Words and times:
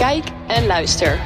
Kijk 0.00 0.24
en 0.46 0.66
luister. 0.66 1.20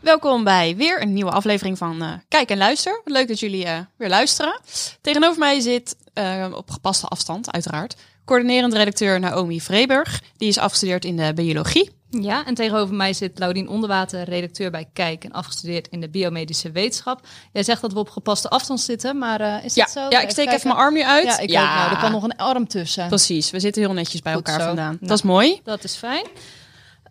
Welkom 0.00 0.44
bij 0.44 0.76
weer 0.76 1.02
een 1.02 1.12
nieuwe 1.12 1.30
aflevering 1.30 1.78
van 1.78 2.02
uh, 2.02 2.12
Kijk 2.28 2.50
en 2.50 2.58
Luister. 2.58 3.00
Leuk 3.04 3.28
dat 3.28 3.40
jullie 3.40 3.64
uh, 3.64 3.78
weer 3.96 4.08
luisteren. 4.08 4.60
Tegenover 5.00 5.38
mij 5.38 5.60
zit 5.60 5.96
uh, 6.14 6.46
op 6.54 6.70
gepaste 6.70 7.06
afstand, 7.06 7.52
uiteraard, 7.52 7.96
coördinerend 8.24 8.72
redacteur 8.72 9.20
Naomi 9.20 9.60
Vreeburg. 9.60 10.22
Die 10.36 10.48
is 10.48 10.58
afgestudeerd 10.58 11.04
in 11.04 11.16
de 11.16 11.32
biologie. 11.34 12.00
Ja, 12.20 12.46
en 12.46 12.54
tegenover 12.54 12.94
mij 12.94 13.12
zit 13.12 13.38
Laudien 13.38 13.68
Onderwater, 13.68 14.22
redacteur 14.22 14.70
bij 14.70 14.88
Kijk 14.92 15.24
en 15.24 15.32
afgestudeerd 15.32 15.88
in 15.88 16.00
de 16.00 16.08
biomedische 16.08 16.70
wetenschap. 16.70 17.26
Jij 17.52 17.62
zegt 17.62 17.80
dat 17.80 17.92
we 17.92 17.98
op 17.98 18.08
gepaste 18.08 18.48
afstand 18.48 18.80
zitten, 18.80 19.18
maar 19.18 19.64
is 19.64 19.74
ja, 19.74 19.84
dat 19.84 19.92
zo? 19.92 20.06
Ja, 20.08 20.20
ik 20.20 20.30
steek 20.30 20.48
even 20.48 20.68
mijn 20.68 20.80
arm 20.80 20.94
nu 20.94 21.02
uit. 21.02 21.24
Ja, 21.24 21.38
ik 21.38 21.50
ja. 21.50 21.62
ook. 21.62 21.76
Nou, 21.76 21.90
er 21.90 22.00
kan 22.00 22.12
nog 22.12 22.22
een 22.22 22.36
arm 22.36 22.68
tussen. 22.68 23.08
Precies, 23.08 23.50
we 23.50 23.60
zitten 23.60 23.82
heel 23.82 23.92
netjes 23.92 24.22
bij 24.22 24.34
Goed 24.34 24.46
elkaar 24.46 24.60
zo. 24.60 24.66
vandaan. 24.66 24.96
Nou, 25.00 25.06
dat 25.06 25.18
is 25.18 25.22
mooi. 25.22 25.60
Dat 25.64 25.84
is 25.84 25.94
fijn. 25.94 26.26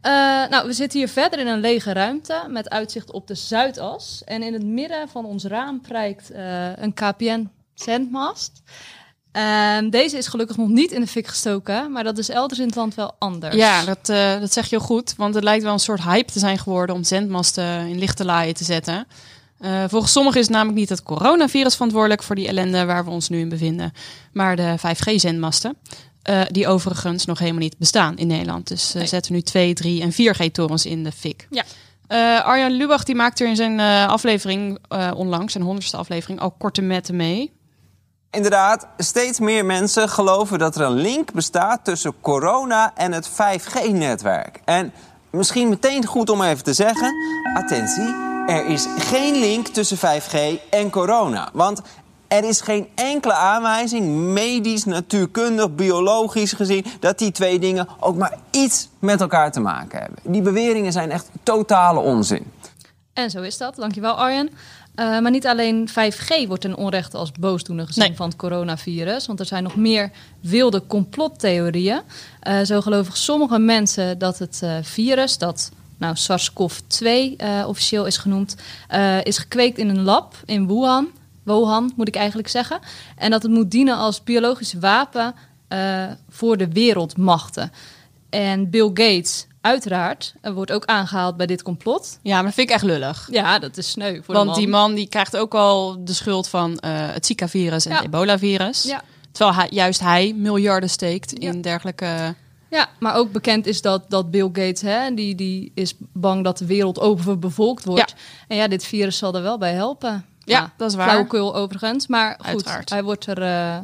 Uh, 0.05 0.11
nou, 0.49 0.67
we 0.67 0.73
zitten 0.73 0.99
hier 0.99 1.09
verder 1.09 1.39
in 1.39 1.47
een 1.47 1.59
lege 1.59 1.93
ruimte 1.93 2.43
met 2.47 2.69
uitzicht 2.69 3.11
op 3.11 3.27
de 3.27 3.35
Zuidas. 3.35 4.21
En 4.25 4.43
in 4.43 4.53
het 4.53 4.65
midden 4.65 5.09
van 5.09 5.25
ons 5.25 5.43
raam 5.43 5.81
prijkt 5.81 6.31
uh, 6.31 6.77
een 6.77 6.93
KPN-zendmast. 6.93 8.61
Uh, 9.33 9.77
deze 9.89 10.17
is 10.17 10.27
gelukkig 10.27 10.57
nog 10.57 10.67
niet 10.67 10.91
in 10.91 11.01
de 11.01 11.07
fik 11.07 11.27
gestoken, 11.27 11.91
maar 11.91 12.03
dat 12.03 12.17
is 12.17 12.29
elders 12.29 12.59
in 12.59 12.65
het 12.65 12.75
land 12.75 12.95
wel 12.95 13.15
anders. 13.19 13.55
Ja, 13.55 13.85
dat, 13.85 14.09
uh, 14.09 14.39
dat 14.39 14.53
zeg 14.53 14.63
je 14.69 14.75
heel 14.75 14.85
goed. 14.85 15.13
Want 15.17 15.35
het 15.35 15.43
lijkt 15.43 15.63
wel 15.63 15.73
een 15.73 15.79
soort 15.79 16.03
hype 16.03 16.31
te 16.31 16.39
zijn 16.39 16.57
geworden 16.57 16.95
om 16.95 17.03
zendmasten 17.03 17.87
in 17.87 17.99
lichte 17.99 18.25
laaien 18.25 18.53
te 18.53 18.63
zetten. 18.63 19.07
Uh, 19.59 19.83
volgens 19.87 20.11
sommigen 20.11 20.39
is 20.39 20.47
namelijk 20.47 20.77
niet 20.77 20.89
het 20.89 21.03
coronavirus 21.03 21.73
verantwoordelijk 21.73 22.23
voor 22.23 22.35
die 22.35 22.47
ellende 22.47 22.85
waar 22.85 23.05
we 23.05 23.09
ons 23.09 23.29
nu 23.29 23.39
in 23.39 23.49
bevinden, 23.49 23.93
maar 24.33 24.55
de 24.55 24.75
5G-zendmasten. 24.77 25.77
Uh, 26.29 26.41
die 26.49 26.67
overigens 26.67 27.25
nog 27.25 27.39
helemaal 27.39 27.61
niet 27.61 27.77
bestaan 27.77 28.17
in 28.17 28.27
Nederland. 28.27 28.67
Dus 28.67 28.93
nee. 28.93 29.05
zetten 29.05 29.33
nu 29.33 29.41
2, 29.41 29.73
3 29.73 30.01
en 30.01 30.11
4G-torens 30.11 30.85
in 30.85 31.03
de 31.03 31.11
fik. 31.11 31.47
Ja. 31.49 31.63
Uh, 32.07 32.45
Arjan 32.45 32.71
Lubach 32.71 33.03
die 33.03 33.15
maakt 33.15 33.39
er 33.39 33.47
in 33.47 33.55
zijn 33.55 33.79
aflevering 34.09 34.79
onlangs, 35.15 35.51
zijn 35.51 35.63
honderdste 35.63 35.97
aflevering, 35.97 36.39
al 36.39 36.51
korte 36.51 36.81
metten 36.81 37.15
mee. 37.15 37.51
Inderdaad, 38.31 38.87
steeds 38.97 39.39
meer 39.39 39.65
mensen 39.65 40.09
geloven 40.09 40.59
dat 40.59 40.75
er 40.75 40.81
een 40.81 41.01
link 41.01 41.33
bestaat 41.33 41.85
tussen 41.85 42.13
corona 42.21 42.91
en 42.95 43.11
het 43.11 43.29
5G-netwerk. 43.29 44.61
En 44.65 44.93
misschien 45.29 45.69
meteen 45.69 46.05
goed 46.05 46.29
om 46.29 46.41
even 46.41 46.63
te 46.63 46.73
zeggen, 46.73 47.13
attentie, 47.53 48.15
er 48.47 48.65
is 48.65 48.87
geen 48.97 49.39
link 49.39 49.67
tussen 49.67 49.97
5G 49.97 50.69
en 50.69 50.89
corona. 50.89 51.49
Want 51.53 51.81
er 52.27 52.43
is 52.43 52.61
geen 52.61 52.87
enkele 52.95 53.33
aanwijzing, 53.33 54.15
medisch, 54.15 54.85
natuurkundig, 54.85 55.75
biologisch 55.75 56.53
gezien, 56.53 56.85
dat 56.99 57.17
die 57.17 57.31
twee 57.31 57.59
dingen 57.59 57.87
ook 57.99 58.15
maar 58.15 58.37
iets 58.51 58.89
met 58.99 59.21
elkaar 59.21 59.51
te 59.51 59.59
maken 59.59 59.99
hebben. 59.99 60.19
Die 60.23 60.41
beweringen 60.41 60.91
zijn 60.91 61.11
echt 61.11 61.29
totale 61.43 61.99
onzin. 61.99 62.51
En 63.13 63.29
zo 63.29 63.41
is 63.41 63.57
dat, 63.57 63.75
dankjewel 63.75 64.13
Arjen. 64.13 64.49
Uh, 65.01 65.19
maar 65.19 65.31
niet 65.31 65.47
alleen 65.47 65.89
5G 65.89 66.47
wordt 66.47 66.61
ten 66.61 66.75
onrechte 66.75 67.17
als 67.17 67.31
boosdoener 67.31 67.85
gezien 67.85 68.03
Nee. 68.03 68.15
van 68.15 68.27
het 68.27 68.37
coronavirus. 68.37 69.27
Want 69.27 69.39
er 69.39 69.45
zijn 69.45 69.63
nog 69.63 69.75
meer 69.75 70.11
wilde 70.41 70.83
complottheorieën. 70.87 72.01
Uh, 72.47 72.61
zo 72.61 72.81
geloven 72.81 73.13
sommige 73.17 73.59
mensen 73.59 74.17
dat 74.17 74.39
het 74.39 74.61
uh, 74.63 74.77
virus, 74.81 75.37
dat 75.37 75.71
nou, 75.97 76.15
SARS-CoV-2 76.15 77.05
uh, 77.37 77.63
officieel 77.67 78.05
is 78.05 78.17
genoemd, 78.17 78.55
is 79.23 79.37
gekweekt 79.37 79.77
in 79.77 79.89
een 79.89 80.01
lab 80.01 80.35
in 80.45 80.67
Wuhan. 80.67 81.07
Wuhan, 81.43 81.93
moet 81.95 82.07
ik 82.07 82.15
eigenlijk 82.15 82.47
zeggen. 82.47 82.79
En 83.17 83.31
dat 83.31 83.41
het 83.43 83.51
moet 83.51 83.71
dienen 83.71 83.97
als 83.97 84.23
biologisch 84.23 84.73
wapen 84.73 85.35
voor 86.29 86.57
de 86.57 86.67
wereldmachten. 86.67 87.71
En 88.29 88.69
Bill 88.69 88.87
Gates, 88.93 89.47
uiteraard, 89.61 90.33
wordt 90.41 90.71
ook 90.71 90.85
aangehaald 90.85 91.37
bij 91.37 91.45
dit 91.45 91.61
complot. 91.63 92.19
Ja, 92.21 92.35
maar 92.35 92.43
dat 92.43 92.53
vind 92.53 92.69
ik 92.69 92.75
echt 92.75 92.83
lullig. 92.83 93.27
Ja, 93.31 93.59
dat 93.59 93.77
is 93.77 93.89
sneu 93.91 94.21
voor 94.23 94.35
Want 94.35 94.45
de 94.47 94.51
man. 94.51 94.59
die 94.59 94.67
man 94.67 94.93
die 94.93 95.07
krijgt 95.07 95.37
ook 95.37 95.53
al 95.55 96.05
de 96.05 96.13
schuld 96.13 96.47
van 96.47 96.71
uh, 96.71 96.77
het 96.91 97.25
Zika-virus 97.25 97.85
en 97.85 97.91
Ja. 97.91 97.97
het 97.97 98.05
ebola-virus. 98.05 98.83
Ja. 98.83 99.01
Terwijl 99.31 99.57
hij, 99.57 99.67
juist 99.71 99.99
hij 99.99 100.33
miljarden 100.37 100.89
steekt 100.89 101.33
Ja. 101.41 101.51
in 101.51 101.61
dergelijke... 101.61 102.35
Ja, 102.69 102.89
maar 102.99 103.15
ook 103.15 103.31
bekend 103.31 103.65
is 103.65 103.81
dat, 103.81 104.03
dat 104.09 104.31
Bill 104.31 104.45
Gates, 104.53 104.81
hè, 104.81 105.13
die, 105.13 105.35
die 105.35 105.71
is 105.75 105.93
bang 106.13 106.43
dat 106.43 106.57
de 106.57 106.65
wereld 106.65 106.99
overbevolkt 106.99 107.85
wordt. 107.85 108.09
Ja. 108.09 108.15
En 108.47 108.57
ja, 108.57 108.67
dit 108.67 108.83
virus 108.83 109.17
zal 109.17 109.35
er 109.35 109.41
wel 109.41 109.57
bij 109.57 109.73
helpen. 109.73 110.25
Ja, 110.43 110.71
dat 110.77 110.89
is 110.89 110.95
waar. 110.95 111.07
Flauwekul 111.09 111.55
overigens, 111.55 112.07
maar 112.07 112.31
goed, 112.37 112.45
Uiteraard. 112.45 112.89
hij 112.89 113.03
wordt, 113.03 113.25
er, 113.25 113.41
uh, 113.41 113.77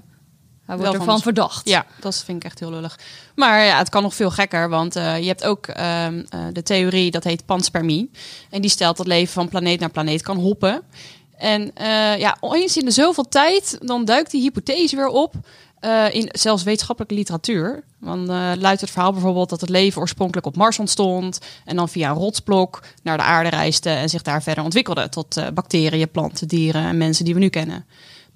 hij 0.68 0.78
wordt 0.78 0.92
ervan 0.94 1.08
van- 1.08 1.22
verdacht. 1.22 1.70
Ja, 1.70 1.86
dat 2.00 2.24
vind 2.24 2.38
ik 2.38 2.44
echt 2.44 2.60
heel 2.60 2.70
lullig. 2.70 3.00
Maar 3.36 3.64
ja, 3.64 3.78
het 3.78 3.90
kan 3.90 4.02
nog 4.04 4.16
veel 4.16 4.32
gekker, 4.32 4.70
want 4.70 4.96
eh, 4.96 5.20
je 5.20 5.28
hebt 5.28 5.44
ook 5.44 5.68
ehm, 5.68 6.24
eh, 6.30 6.40
de 6.54 6.64
theorie, 6.64 7.12
dat 7.12 7.24
heet 7.24 7.46
panspermie. 7.46 8.12
En 8.50 8.62
die 8.62 8.70
stelt 8.70 8.98
dat 8.98 9.08
leven 9.08 9.34
van 9.34 9.50
planeet 9.50 9.80
naar 9.80 9.90
planeet 9.90 10.22
kan 10.22 10.38
hoppen. 10.38 10.82
En 11.38 11.72
eh, 11.74 12.18
ja, 12.18 12.38
eens 12.42 12.78
in 12.78 12.86
de 12.86 12.92
zoveel 12.92 13.28
tijd, 13.28 13.78
dan 13.82 14.06
duikt 14.06 14.32
die 14.32 14.42
hypothese 14.42 14.96
weer 14.96 15.08
op. 15.08 15.34
in 16.12 16.30
zelfs 16.32 16.64
wetenschappelijke 16.64 17.16
literatuur. 17.16 17.84
Dan 18.00 18.26
luidt 18.60 18.82
het 18.82 18.90
verhaal 18.90 19.12
bijvoorbeeld 19.12 19.50
dat 19.50 19.62
het 19.62 19.70
leven 19.70 20.02
oorspronkelijk 20.02 20.48
op 20.48 20.56
Mars 20.56 20.80
ontstond. 20.80 21.40
En 21.66 21.76
dan 21.76 21.90
via 21.90 22.10
een 22.10 22.16
rotsblok 22.16 22.84
naar 23.04 23.18
de 23.18 23.24
aarde 23.24 23.50
reisde 23.50 23.90
en 23.90 24.10
zich 24.10 24.22
daar 24.22 24.44
verder 24.44 24.64
ontwikkelde. 24.64 25.10
Tot 25.10 25.54
bacteriën, 25.54 26.12
planten, 26.12 26.48
dieren 26.48 26.86
en 26.86 26.98
mensen 26.98 27.26
die 27.26 27.34
we 27.34 27.40
nu 27.40 27.50
kennen. 27.50 27.86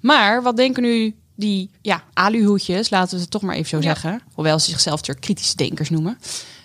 Maar 0.00 0.42
wat 0.42 0.56
denken 0.56 0.82
nu 0.82 1.14
die 1.34 1.70
ja, 1.82 2.02
aluhoedjes, 2.12 2.90
laten 2.90 3.14
we 3.14 3.20
het 3.20 3.30
toch 3.30 3.42
maar 3.42 3.54
even 3.56 3.68
zo 3.68 3.76
Ja. 3.76 3.82
zeggen. 3.82 4.20
Hoewel 4.34 4.58
ze 4.58 4.70
zichzelf 4.70 4.96
natuurlijk 4.96 5.26
kritische 5.26 5.56
denkers 5.56 5.90
noemen. 5.90 6.18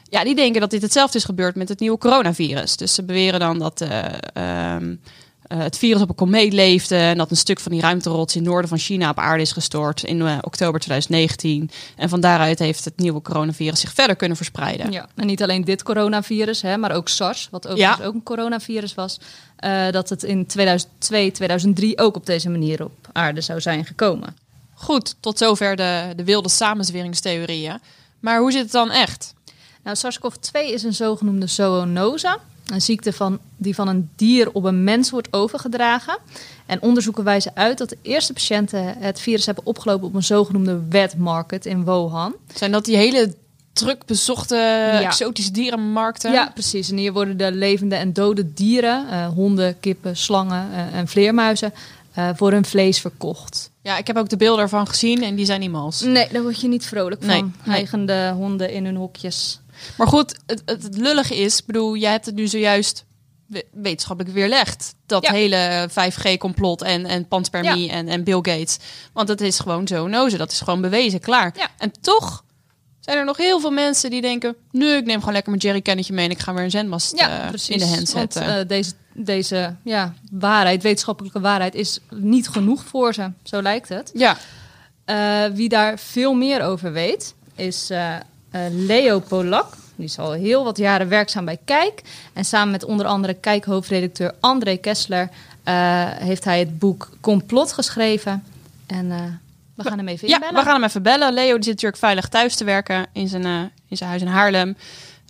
Ja, 0.09 0.23
die 0.23 0.35
denken 0.35 0.61
dat 0.61 0.69
dit 0.69 0.81
hetzelfde 0.81 1.17
is 1.17 1.23
gebeurd 1.23 1.55
met 1.55 1.69
het 1.69 1.79
nieuwe 1.79 1.97
coronavirus. 1.97 2.77
Dus 2.77 2.93
ze 2.95 3.03
beweren 3.03 3.39
dan 3.39 3.59
dat 3.59 3.81
eh, 3.81 4.03
ehm, 4.33 4.95
eh, 5.41 5.57
het 5.57 5.77
virus 5.77 6.01
op 6.01 6.09
een 6.09 6.15
komeet 6.15 6.53
leefde... 6.53 6.95
en 6.95 7.17
dat 7.17 7.31
een 7.31 7.37
stuk 7.37 7.59
van 7.59 7.71
die 7.71 7.81
ruimterots 7.81 8.35
in 8.35 8.41
het 8.41 8.49
noorden 8.49 8.69
van 8.69 8.77
China 8.77 9.09
op 9.09 9.17
aarde 9.19 9.41
is 9.41 9.51
gestort... 9.51 10.03
in 10.03 10.21
eh, 10.21 10.37
oktober 10.41 10.79
2019. 10.79 11.69
En 11.95 12.09
van 12.09 12.19
daaruit 12.19 12.59
heeft 12.59 12.85
het 12.85 12.97
nieuwe 12.97 13.21
coronavirus 13.21 13.79
zich 13.79 13.93
verder 13.93 14.15
kunnen 14.15 14.37
verspreiden. 14.37 14.91
Ja, 14.91 15.07
en 15.15 15.27
niet 15.27 15.43
alleen 15.43 15.63
dit 15.63 15.83
coronavirus, 15.83 16.61
hè, 16.61 16.77
maar 16.77 16.91
ook 16.91 17.07
SARS, 17.09 17.47
wat 17.51 17.67
ook, 17.67 17.77
Ja. 17.77 17.97
ook 18.03 18.13
een 18.13 18.23
coronavirus 18.23 18.93
was. 18.93 19.19
dat 19.91 20.09
het 20.09 20.23
in 20.23 20.45
2002, 20.45 21.31
2003 21.31 21.99
ook 21.99 22.15
op 22.15 22.25
deze 22.25 22.49
manier 22.49 22.83
op 22.83 22.91
aarde 23.11 23.41
zou 23.41 23.61
zijn 23.61 23.85
gekomen. 23.85 24.35
Goed, 24.79 25.15
tot 25.19 25.37
zover 25.37 25.75
de, 25.75 26.13
de 26.15 26.23
wilde 26.23 26.49
samenzweringstheorieën. 26.49 27.79
Maar 28.19 28.39
hoe 28.39 28.51
zit 28.51 28.61
het 28.61 28.71
dan 28.71 28.91
echt? 28.91 29.33
Nou, 29.83 29.95
SARS-CoV-2 29.95 30.51
is 30.51 30.83
een 30.83 30.93
zogenoemde 30.93 31.47
zoonose. 31.47 32.37
Een 32.65 32.81
ziekte 32.81 33.13
van, 33.13 33.39
die 33.57 33.75
van 33.75 33.87
een 33.87 34.09
dier 34.15 34.51
op 34.51 34.63
een 34.63 34.83
mens 34.83 35.09
wordt 35.09 35.33
overgedragen. 35.33 36.17
En 36.65 36.81
onderzoeken 36.81 37.23
wijzen 37.23 37.51
uit 37.55 37.77
dat 37.77 37.89
de 37.89 37.97
eerste 38.01 38.33
patiënten 38.33 38.97
het 38.97 39.19
virus 39.19 39.45
hebben 39.45 39.65
opgelopen 39.65 40.07
op 40.07 40.13
een 40.13 40.23
zogenoemde 40.23 40.81
wet 40.89 41.17
market 41.17 41.65
in 41.65 41.85
Wuhan. 41.85 42.35
Zijn 42.53 42.71
dat 42.71 42.85
die 42.85 42.97
hele 42.97 43.33
druk 43.73 44.05
bezochte 44.05 44.57
exotische 45.03 45.51
dierenmarkten? 45.51 46.31
Ja, 46.31 46.51
precies. 46.53 46.89
En 46.89 46.97
hier 46.97 47.13
worden 47.13 47.37
de 47.37 47.51
levende 47.51 47.95
en 47.95 48.13
dode 48.13 48.53
dieren, 48.53 49.09
eh, 49.09 49.27
honden, 49.27 49.79
kippen, 49.79 50.17
slangen 50.17 50.67
eh, 50.73 50.99
en 50.99 51.07
vleermuizen, 51.07 51.73
eh, 52.17 52.29
voor 52.35 52.51
hun 52.51 52.65
vlees 52.65 52.99
verkocht. 52.99 53.71
Ja, 53.81 53.97
ik 53.97 54.07
heb 54.07 54.17
ook 54.17 54.29
de 54.29 54.37
beelden 54.37 54.63
ervan 54.63 54.87
gezien 54.87 55.23
en 55.23 55.35
die 55.35 55.45
zijn 55.45 55.59
niet 55.59 55.71
mals. 55.71 56.01
Nee, 56.01 56.27
daar 56.31 56.41
word 56.41 56.61
je 56.61 56.67
niet 56.67 56.85
vrolijk 56.85 57.21
van. 57.23 57.29
Nee, 57.29 57.41
nee. 57.41 57.51
Hijgende 57.75 58.31
honden 58.35 58.71
in 58.71 58.85
hun 58.85 58.95
hokjes. 58.95 59.59
Maar 59.97 60.07
goed, 60.07 60.37
het, 60.45 60.61
het, 60.65 60.97
lullige 60.97 61.35
is, 61.37 61.65
bedoel, 61.65 61.95
jij 61.95 62.11
hebt 62.11 62.25
het 62.25 62.35
nu 62.35 62.47
zojuist 62.47 63.05
we- 63.47 63.65
wetenschappelijk 63.71 64.35
weerlegd. 64.35 64.95
Dat 65.05 65.23
Ja. 65.25 65.31
hele 65.31 65.89
5G-complot 65.89 66.81
en, 66.81 67.05
en 67.05 67.27
panspermie 67.27 67.89
en, 67.91 68.07
en 68.07 68.23
Bill 68.23 68.35
Gates. 68.41 68.77
Want 69.13 69.27
het 69.27 69.41
is 69.41 69.59
gewoon 69.59 69.87
zoonoze, 69.87 70.37
dat 70.37 70.51
is 70.51 70.59
gewoon 70.59 70.81
bewezen, 70.81 71.19
klaar. 71.19 71.53
Ja. 71.57 71.69
En 71.77 71.91
toch 72.01 72.43
zijn 73.07 73.19
er 73.19 73.25
nog 73.25 73.37
heel 73.37 73.59
veel 73.59 73.71
mensen 73.71 74.09
die 74.09 74.21
denken... 74.21 74.55
nu, 74.71 74.87
ik 74.91 75.05
neem 75.05 75.17
gewoon 75.19 75.33
lekker 75.33 75.51
mijn 75.51 75.63
jerrycannetje 75.63 76.13
mee 76.13 76.25
en 76.25 76.31
ik 76.31 76.39
ga 76.39 76.53
weer 76.53 76.63
een 76.63 76.71
zendmast 76.71 77.19
Ja, 77.19 77.29
eh, 77.53 77.59
in 77.67 77.77
de 77.77 77.85
hand 77.85 78.11
Want, 78.11 78.33
zetten. 78.33 78.59
eh, 78.59 78.67
deze 78.67 78.91
deze 79.13 79.75
ja, 79.83 80.13
waarheid, 80.31 80.83
wetenschappelijke 80.83 81.39
waarheid, 81.39 81.75
is 81.75 81.99
niet 82.09 82.49
genoeg 82.49 82.83
voor 82.83 83.13
ze. 83.13 83.31
Zo 83.43 83.61
lijkt 83.61 83.89
het. 83.89 84.11
ja, 84.13 84.37
Eh, 85.05 85.45
wie 85.53 85.69
daar 85.69 85.99
veel 85.99 86.33
meer 86.33 86.61
over 86.63 86.91
weet, 86.91 87.33
is 87.55 87.89
Leo 88.71 89.19
Polak. 89.19 89.73
Die 89.95 90.05
is 90.05 90.19
al 90.19 90.31
heel 90.31 90.63
wat 90.63 90.77
jaren 90.77 91.07
werkzaam 91.09 91.45
bij 91.45 91.57
Kijk. 91.65 92.01
En 92.33 92.45
samen 92.45 92.71
met 92.71 92.83
onder 92.83 93.05
andere 93.05 93.33
Kijk-hoofdredacteur 93.33 94.33
André 94.39 94.75
Kessler... 94.77 95.29
heeft 96.19 96.43
hij 96.43 96.59
het 96.59 96.79
boek 96.79 97.09
Complot 97.21 97.73
geschreven. 97.73 98.43
En 98.87 99.39
we 99.77 99.83
gaan 99.83 99.97
hem 99.97 100.07
even 100.07 100.27
ja 100.27 100.33
inbellen. 100.33 100.55
we 100.55 100.61
gaan 100.61 100.73
hem 100.73 100.83
even 100.83 101.01
bellen. 101.03 101.33
Leo 101.33 101.53
die 101.53 101.63
zit 101.63 101.73
natuurlijk 101.73 102.01
veilig 102.01 102.27
thuis 102.27 102.55
te 102.55 102.63
werken 102.63 103.05
in 103.13 103.27
zijn, 103.27 103.45
eh, 103.45 103.61
in 103.87 103.97
zijn 103.97 104.09
huis 104.09 104.21
in 104.21 104.27
Haarlem. 104.27 104.77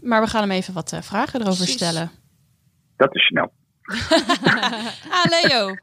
Maar 0.03 0.21
we 0.21 0.27
gaan 0.27 0.41
hem 0.41 0.51
even 0.51 0.73
wat 0.73 0.91
eh, 0.91 1.01
vragen 1.01 1.39
erover 1.41 1.55
Precies. 1.57 1.75
stellen. 1.75 2.11
Dat 2.97 3.15
is 3.15 3.25
snel. 3.25 3.51
ah, 5.09 5.25
Leo. 5.29 5.75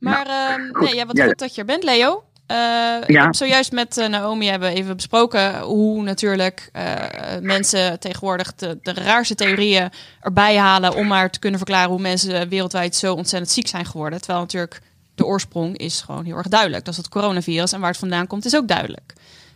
Maar 0.00 0.26
ehm, 0.26 0.84
nee, 0.84 0.94
ja, 0.94 1.06
wat 1.06 1.16
Ja. 1.16 1.26
goed 1.26 1.38
dat 1.38 1.54
je 1.54 1.60
er 1.60 1.66
bent, 1.66 1.82
Leo. 1.84 2.24
Eh, 2.46 2.56
Ja. 3.06 3.32
zojuist 3.32 3.72
met 3.72 4.06
Naomi 4.08 4.46
hebben 4.46 4.68
we 4.70 4.74
even 4.76 4.96
besproken 4.96 5.60
hoe 5.60 6.02
natuurlijk 6.02 6.68
eh, 6.72 6.94
mensen 7.40 8.00
tegenwoordig 8.00 8.54
de, 8.54 8.78
de 8.82 8.92
raarste 8.92 9.34
theorieën 9.34 9.90
erbij 10.20 10.56
halen 10.56 10.94
om 10.94 11.06
maar 11.06 11.30
te 11.30 11.38
kunnen 11.38 11.58
verklaren 11.58 11.90
hoe 11.90 12.00
mensen 12.00 12.48
wereldwijd 12.48 12.96
zo 12.96 13.14
ontzettend 13.14 13.50
ziek 13.52 13.66
zijn 13.66 13.86
geworden. 13.86 14.18
Terwijl 14.18 14.40
natuurlijk 14.40 14.80
de 15.20 15.26
oorsprong 15.26 15.76
is 15.76 16.00
gewoon 16.00 16.24
heel 16.24 16.36
erg 16.36 16.48
duidelijk. 16.48 16.84
Dat 16.84 16.92
is 16.94 16.98
het 17.00 17.08
coronavirus 17.08 17.72
en 17.72 17.80
waar 17.80 17.88
het 17.90 17.98
vandaan 17.98 18.26
komt 18.26 18.44
is 18.44 18.56
ook 18.56 18.68
duidelijk. 18.68 19.12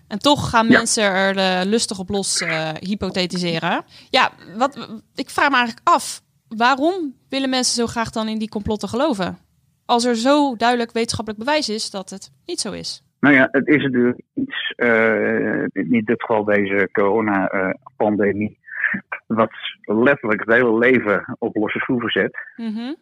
En 0.08 0.18
toch 0.18 0.50
gaan 0.50 0.66
Ja. 0.68 0.76
mensen 0.76 1.04
er 1.04 1.36
eh, 1.36 1.60
lustig 1.64 1.98
op 1.98 2.08
los 2.08 2.40
eh, 2.40 2.70
hypothetiseren. 2.80 3.84
Ja, 4.10 4.30
wat, 4.56 4.88
ik 5.14 5.30
vraag 5.30 5.48
me 5.50 5.56
eigenlijk 5.56 5.88
af, 5.88 6.22
waarom 6.48 7.14
willen 7.28 7.50
mensen 7.50 7.74
zo 7.74 7.86
graag 7.86 8.10
dan 8.10 8.28
in 8.28 8.38
die 8.38 8.48
complotten 8.48 8.88
geloven? 8.88 9.38
Als 9.86 10.04
er 10.04 10.16
zo 10.16 10.56
duidelijk 10.56 10.92
wetenschappelijk 10.92 11.44
bewijs 11.44 11.68
is 11.68 11.90
dat 11.90 12.10
het 12.10 12.30
niet 12.46 12.60
zo 12.60 12.72
is. 12.72 13.02
Nou 13.20 13.34
ja, 13.34 13.48
het 13.50 13.66
is 13.66 13.82
natuurlijk 13.82 14.20
iets, 14.34 14.72
eh, 14.76 15.62
in 15.72 16.02
dit 16.04 16.20
geval 16.22 16.44
deze 16.44 16.88
corona-pandemie, 16.92 18.58
wat 19.26 19.50
letterlijk 19.82 20.40
het 20.40 20.54
hele 20.54 20.78
leven 20.78 21.36
op 21.38 21.56
losse 21.56 21.78
schroeven 21.78 22.10
zet. 22.10 22.36
Mhm. 22.56 22.94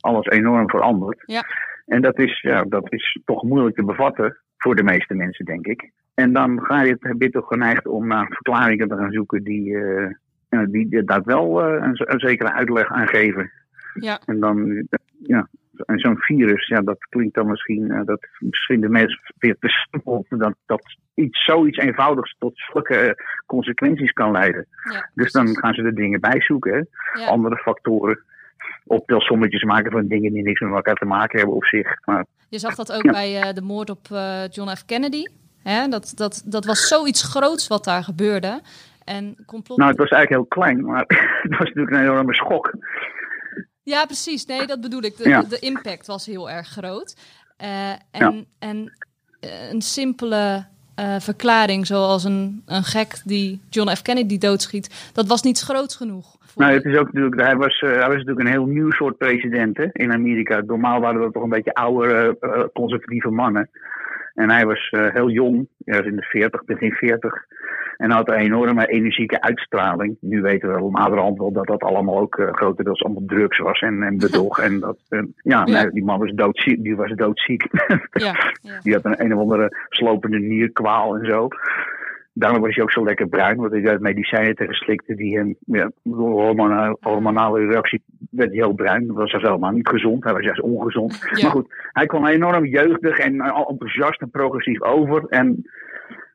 Alles 0.00 0.26
enorm 0.26 0.68
verandert. 0.70 1.22
Ja. 1.26 1.44
En 1.92 2.02
dat 2.02 2.18
is, 2.18 2.40
ja, 2.40 2.64
dat 2.64 2.92
is 2.92 3.20
toch 3.24 3.42
moeilijk 3.42 3.76
te 3.76 3.84
bevatten 3.84 4.36
voor 4.56 4.74
de 4.74 4.82
meeste 4.82 5.14
mensen, 5.14 5.44
denk 5.44 5.66
ik. 5.66 5.90
En 6.14 6.32
dan 6.32 6.60
ga 6.60 6.82
je, 6.82 7.14
je 7.18 7.30
toch 7.30 7.46
geneigd 7.46 7.86
om 7.86 8.06
naar 8.06 8.26
verklaringen 8.26 8.88
te 8.88 8.96
gaan 8.96 9.12
zoeken 9.12 9.42
die, 9.44 9.76
eh, 9.76 10.10
ja, 10.48 10.64
die 10.64 11.04
daar 11.04 11.22
wel 11.24 11.62
eh, 11.62 11.82
een, 11.82 12.12
een 12.12 12.20
zekere 12.20 12.52
uitleg 12.52 12.88
aan 12.88 13.08
geven. 13.08 13.50
Ja. 13.94 14.20
En 14.26 14.40
dan, 14.40 14.70
eh, 14.70 14.84
ja, 15.22 15.48
en 15.86 15.98
zo'n 15.98 16.18
virus, 16.18 16.66
ja, 16.66 16.80
dat 16.80 16.98
klinkt 17.08 17.34
dan 17.34 17.46
misschien, 17.46 17.90
eh, 17.90 18.04
dat 18.04 18.26
misschien 18.38 18.80
de 18.80 18.88
mensen 18.88 19.20
weer 19.38 19.56
te 19.58 19.68
simpel, 19.68 20.26
dat, 20.28 20.54
dat 20.66 20.96
iets, 21.14 21.44
zoiets 21.44 21.78
eenvoudigs 21.78 22.36
tot 22.38 22.52
zulke 22.72 22.96
eh, 22.96 23.14
consequenties 23.46 24.12
kan 24.12 24.30
leiden. 24.30 24.66
Ja, 24.92 25.10
Dus 25.14 25.32
dan 25.32 25.56
gaan 25.56 25.74
ze 25.74 25.82
er 25.82 25.94
dingen 25.94 26.20
bij 26.20 26.40
zoeken, 26.40 26.72
hè? 26.72 27.20
Ja. 27.20 27.26
andere 27.26 27.56
factoren, 27.56 28.24
optelsommetjes 28.86 29.62
maken 29.62 29.92
van 29.92 30.06
dingen 30.06 30.32
die 30.32 30.42
niks 30.42 30.60
met 30.60 30.72
elkaar 30.72 30.94
te 30.94 31.04
maken 31.04 31.38
hebben 31.38 31.56
op 31.56 31.64
zich. 31.64 32.04
Maar 32.04 32.26
Je 32.48 32.58
zag 32.58 32.74
dat 32.74 32.92
ook 32.92 33.02
Ja. 33.02 33.10
bij 33.12 33.40
eh, 33.40 33.54
de 33.54 33.62
moord 33.62 33.90
op 33.90 34.06
eh, 34.10 34.48
John 34.50 34.70
F. 34.74 34.84
Kennedy. 34.84 35.24
Hè? 35.62 35.88
Dat, 35.88 36.12
dat, 36.14 36.42
dat 36.44 36.64
was 36.64 36.88
zoiets 36.88 37.22
groots 37.22 37.66
wat 37.68 37.84
daar 37.84 38.04
gebeurde. 38.04 38.60
En 39.04 39.36
complot... 39.46 39.78
nou, 39.78 39.90
het 39.90 39.98
was 39.98 40.08
eigenlijk 40.10 40.42
heel 40.42 40.62
klein, 40.64 40.84
maar 40.84 41.04
het 41.42 41.50
was 41.50 41.58
natuurlijk 41.66 41.90
een 41.96 42.02
enorme 42.02 42.34
schok. 42.34 42.72
Ja, 43.82 44.04
precies. 44.04 44.44
Nee, 44.46 44.66
dat 44.66 44.80
bedoel 44.80 45.02
ik. 45.02 45.16
De, 45.16 45.28
Ja. 45.28 45.40
de, 45.40 45.48
de 45.48 45.58
impact 45.58 46.06
was 46.06 46.26
heel 46.26 46.50
erg 46.50 46.68
groot. 46.68 47.16
Eh, 47.56 47.90
en 47.90 47.98
Ja. 48.10 48.32
en 48.58 48.92
een 49.70 49.82
simpele 49.82 50.66
eh, 50.94 51.16
verklaring, 51.18 51.86
zoals 51.86 52.24
een, 52.24 52.62
een 52.66 52.82
gek 52.82 53.20
die 53.24 53.60
John 53.70 53.90
F. 53.90 54.02
Kennedy 54.02 54.38
doodschiet, 54.38 55.10
dat 55.12 55.26
was 55.26 55.42
niet 55.42 55.60
groot 55.60 55.94
genoeg. 55.94 56.36
Nou, 56.56 56.72
het 56.72 56.84
is 56.84 56.96
ook 56.96 57.12
natuurlijk, 57.12 57.40
hij 57.40 57.56
was, 57.56 57.80
eh, 57.80 57.88
hij 57.88 58.08
was 58.08 58.16
natuurlijk 58.16 58.40
een 58.40 58.52
heel 58.52 58.66
nieuw 58.66 58.90
soort 58.90 59.16
president 59.16 59.76
hè, 59.76 59.86
in 59.92 60.12
Amerika. 60.12 60.62
Normaal 60.66 61.00
waren 61.00 61.20
dat 61.20 61.32
toch 61.32 61.42
een 61.42 61.48
beetje 61.48 61.74
oude, 61.74 62.36
eh, 62.40 62.62
conservatieve 62.72 63.30
mannen. 63.30 63.70
En 64.34 64.50
hij 64.50 64.66
was 64.66 64.88
eh, 64.90 65.06
heel 65.12 65.30
jong, 65.30 65.68
hij 65.84 65.98
was 65.98 66.06
in 66.06 66.16
de 66.16 66.22
40, 66.22 66.64
begin 66.64 66.92
40. 66.92 67.44
En 67.96 68.10
had 68.10 68.28
een 68.28 68.34
enorme 68.34 68.86
energieke 68.86 69.40
uitstraling. 69.40 70.16
Nu 70.20 70.40
weten 70.42 70.74
we 70.74 70.90
naderhand 70.90 71.38
wel 71.38 71.52
dat 71.52 71.66
dat 71.66 71.82
allemaal 71.82 72.18
ook 72.18 72.38
eh, 72.38 72.52
grotendeels 72.52 73.04
allemaal 73.04 73.22
drugs 73.26 73.58
was 73.58 73.80
en, 73.80 74.02
en 74.02 74.18
bedrog. 74.18 74.58
en 74.66 74.80
dat, 74.80 74.98
eh, 75.08 75.22
ja, 75.42 75.62
Ja. 75.66 75.82
nee, 75.82 75.90
die 75.90 76.04
man 76.04 76.18
was 76.18 76.32
doodziek. 76.34 76.82
Die 76.82 76.96
was 76.96 77.12
doodziek. 77.14 77.66
Ja. 78.12 78.34
Ja. 78.62 78.78
Die 78.82 78.92
had 78.94 79.04
een, 79.04 79.24
een 79.24 79.34
of 79.34 79.40
andere 79.40 79.86
slopende 79.88 80.38
nierkwaal 80.38 81.16
en 81.16 81.30
zo. 81.30 81.48
Daarom 82.34 82.60
was 82.60 82.74
hij 82.74 82.82
ook 82.82 82.92
zo 82.92 83.04
lekker 83.04 83.28
bruin, 83.28 83.56
want 83.56 83.72
hij 83.72 83.80
had 83.82 84.00
medicijnen 84.00 84.54
tegen 84.54 84.74
slikte 84.74 85.14
die 85.14 85.36
hem, 85.36 85.56
ja, 85.64 85.90
door 86.02 86.42
hormona- 86.42 86.96
hormonale 87.00 87.66
reactie 87.66 88.02
werd 88.30 88.48
hij 88.48 88.58
heel 88.58 88.72
bruin. 88.72 89.06
Dat 89.06 89.16
was 89.16 89.32
helemaal 89.32 89.70
niet 89.70 89.88
gezond, 89.88 90.24
hij 90.24 90.32
was 90.32 90.44
juist 90.44 90.60
ongezond. 90.60 91.18
Ja. 91.32 91.42
Maar 91.42 91.50
goed, 91.50 91.74
hij 91.92 92.06
kwam 92.06 92.26
enorm 92.26 92.64
jeugdig 92.64 93.18
en 93.18 93.40
eh, 93.40 93.64
enthousiast 93.68 94.20
en 94.20 94.30
progressief 94.30 94.82
over. 94.82 95.26
En 95.28 95.64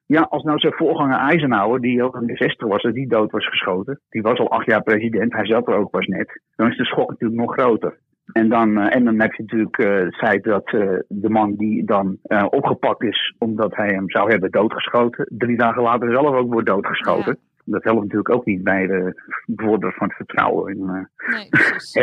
ja, 0.08 0.22
als 0.22 0.44
nou 0.44 0.60
zijn 0.60 0.74
voorganger 0.74 1.18
Eisenhower, 1.18 1.82
die 1.82 2.04
ook 2.04 2.22
in 2.22 2.28
de 2.28 2.36
60 2.36 2.68
was, 2.68 2.82
dat 2.82 2.94
die 2.94 3.08
dood 3.08 3.32
was 3.32 3.50
geschoten. 3.50 4.00
Die 4.10 4.22
was 4.22 4.40
al 4.40 4.52
acht 4.52 4.66
jaar 4.66 4.84
president, 4.84 5.34
hij 5.34 5.46
zat 5.46 5.68
er 5.68 5.76
ook 5.76 5.90
pas 5.90 6.06
net. 6.06 6.42
Dan 6.56 6.70
is 6.70 6.78
de 6.78 6.86
schok 6.86 7.10
natuurlijk 7.10 7.40
nog 7.40 7.54
groter. 7.54 7.98
En 8.32 8.50
dan, 8.50 8.78
eh, 8.78 8.96
en 8.96 9.06
dan 9.06 9.20
heb 9.22 9.34
je 9.34 9.42
natuurlijk 9.42 9.78
eh, 9.78 9.94
het 9.94 10.16
feit 10.16 10.44
dat 10.44 10.72
eh, 10.72 11.00
de 11.08 11.30
man 11.30 11.56
die 11.56 11.86
dan 11.86 12.18
opgepakt 12.50 13.04
is 13.04 13.36
omdat 13.38 13.76
hij 13.76 13.88
hem 13.88 14.10
zou 14.10 14.30
hebben 14.32 14.52
doodgeschoten, 14.52 15.28
drie 15.38 15.58
dagen 15.58 15.82
later 15.82 16.12
zelf 16.12 16.36
ook 16.36 16.52
wordt 16.54 16.68
doodgeschoten. 16.68 17.38
Dat 17.66 17.84
helpt 17.84 18.02
natuurlijk 18.02 18.36
ook 18.36 18.46
niet 18.46 18.64
bij 18.64 18.88
de 18.88 19.22
bevorderen 19.46 19.96
van 19.96 20.08
het 20.08 20.16
vertrouwen 20.16 20.74
in 20.74 20.86
Nee, 20.86 21.48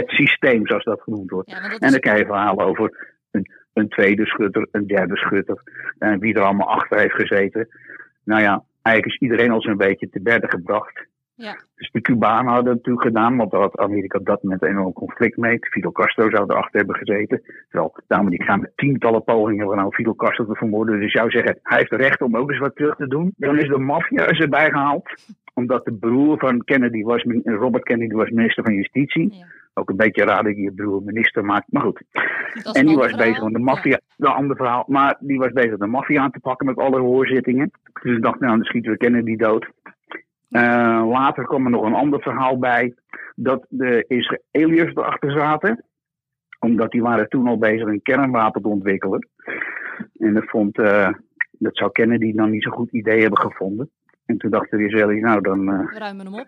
het 0.01 0.11
systeem, 0.11 0.67
zoals 0.67 0.85
dat 0.85 1.03
genoemd 1.03 1.31
wordt. 1.31 1.51
Ja, 1.51 1.71
En 1.79 1.91
dan 1.91 2.01
krijg 2.01 2.19
je 2.19 2.27
verhalen 2.27 2.65
over 2.65 3.15
een, 3.31 3.51
een 3.73 3.89
tweede 3.89 4.27
schutter, 4.27 4.69
een 4.71 4.87
derde 4.87 5.17
schutter. 5.17 5.63
En 5.99 6.19
wie 6.19 6.35
er 6.35 6.43
allemaal 6.43 6.69
achter 6.69 6.99
heeft 6.99 7.15
gezeten. 7.15 7.69
Nou 8.25 8.43
ja, 8.43 8.65
eigenlijk 8.83 9.17
is 9.17 9.29
iedereen 9.29 9.51
al 9.51 9.63
zo'n 9.63 9.77
beetje 9.77 10.11
te 10.11 10.21
berden 10.21 10.51
gebracht. 10.51 11.07
Ja. 11.37 11.57
Dus 11.75 11.91
de 11.91 12.01
Cubanen 12.01 12.53
hadden 12.53 12.73
het 12.73 12.77
natuurlijk 12.77 13.07
gedaan, 13.07 13.37
want 13.37 13.51
daar 13.51 13.61
had 13.61 13.79
Amerika 13.79 14.19
op 14.19 14.27
dat 14.27 14.43
moment 14.43 14.63
een 14.63 14.69
enorm 14.69 14.93
conflict 14.93 15.37
mee. 15.37 15.59
Fidel 15.61 15.93
Castro 15.93 16.31
zou 16.31 16.45
erachter 16.49 16.79
hebben 16.79 16.97
gezeten. 16.97 17.43
Terwijl 17.69 17.97
de 18.07 18.15
Amerikanen 18.15 18.61
met 18.61 18.77
tientallen 18.77 19.25
pogingen 19.25 19.69
gedaan 19.69 19.85
om 19.85 19.93
Fidel 19.93 20.15
Castro 20.15 20.45
te 20.45 20.55
vermoorden. 20.55 21.01
Dus 21.01 21.13
zou 21.13 21.31
zeggen, 21.31 21.59
hij 21.63 21.79
heeft 21.79 21.93
recht 21.93 22.21
om 22.23 22.37
ook 22.37 22.51
eens 22.51 22.59
wat 22.59 22.77
terug 22.77 22.97
te 22.97 23.07
doen. 23.07 23.33
Dan 23.37 23.59
is 23.59 23.69
de 23.69 23.79
maffia 23.79 24.27
erbij 24.27 24.71
gehaald. 24.71 25.15
Omdat 25.55 25.85
de 25.85 25.93
broer 25.93 26.39
van 26.39 26.65
Kennedy 26.65 27.03
was, 27.03 27.25
Robert 27.45 27.85
Kennedy 27.85 28.15
was 28.15 28.31
minister 28.31 28.65
van 28.65 28.75
Justitie. 28.75 29.35
Ja. 29.35 29.47
Ook 29.75 29.91
een 29.91 29.97
beetje 29.97 30.25
raar 30.25 30.43
dat 30.43 30.57
je 30.57 30.63
je 30.63 30.73
broer 30.73 31.03
minister 31.03 31.45
maakt, 31.45 31.73
maar 31.73 31.83
goed. 31.83 32.03
En 32.13 32.81
een 32.81 32.87
die 32.87 32.97
was 32.97 33.13
bezig 33.13 33.43
om 33.43 33.53
de 33.53 33.59
maffia, 33.59 34.01
een 34.19 34.27
ander 34.27 34.57
verhaal, 34.57 34.85
maar 34.87 35.17
die 35.21 35.39
was 35.39 35.53
bezig 35.53 35.77
de 35.77 35.87
maffia 35.87 36.23
aan 36.23 36.31
te 36.31 36.41
pakken 36.41 36.67
met 36.67 36.77
alle 36.77 37.01
hoorzittingen. 37.01 37.71
Dus 38.03 38.17
ik 38.17 38.23
dacht, 38.23 38.41
nou, 38.41 38.57
dan 38.57 38.65
schieten 38.65 38.91
we 38.91 38.97
Kennedy 38.97 39.37
dood. 39.37 39.71
Eh, 40.55 41.05
later 41.09 41.45
kwam 41.45 41.65
er 41.65 41.71
nog 41.71 41.85
een 41.85 41.95
ander 41.95 42.21
verhaal 42.21 42.59
bij, 42.59 42.95
dat 43.35 43.67
de 43.69 44.05
Israëliërs 44.09 44.95
erachter 44.95 45.33
zaten. 45.33 45.85
Omdat 46.59 46.91
die 46.91 47.03
waren 47.03 47.29
toen 47.29 47.47
al 47.47 47.59
bezig 47.59 47.87
een 47.87 48.03
kernwapen 48.03 48.63
te 48.63 48.69
ontwikkelen. 48.69 49.29
En 50.19 50.35
dat 50.35 50.45
vond, 50.45 50.79
eh, 50.79 51.09
dat 51.51 51.77
zou 51.77 51.91
Kennedy 51.93 52.35
dan 52.35 52.51
niet 52.51 52.63
zo'n 52.63 52.73
goed 52.73 52.93
idee 52.93 53.21
hebben 53.21 53.39
gevonden. 53.39 53.91
En 54.27 54.37
toen 54.37 54.51
dachten 54.51 54.79
de 54.79 54.85
Israëliërs, 54.85 55.23
nou 55.23 55.41
dan, 55.41 55.73
eh, 55.73 55.93
We 55.93 55.99
ruimen 55.99 56.25
hem 56.27 56.35
op. 56.41 56.47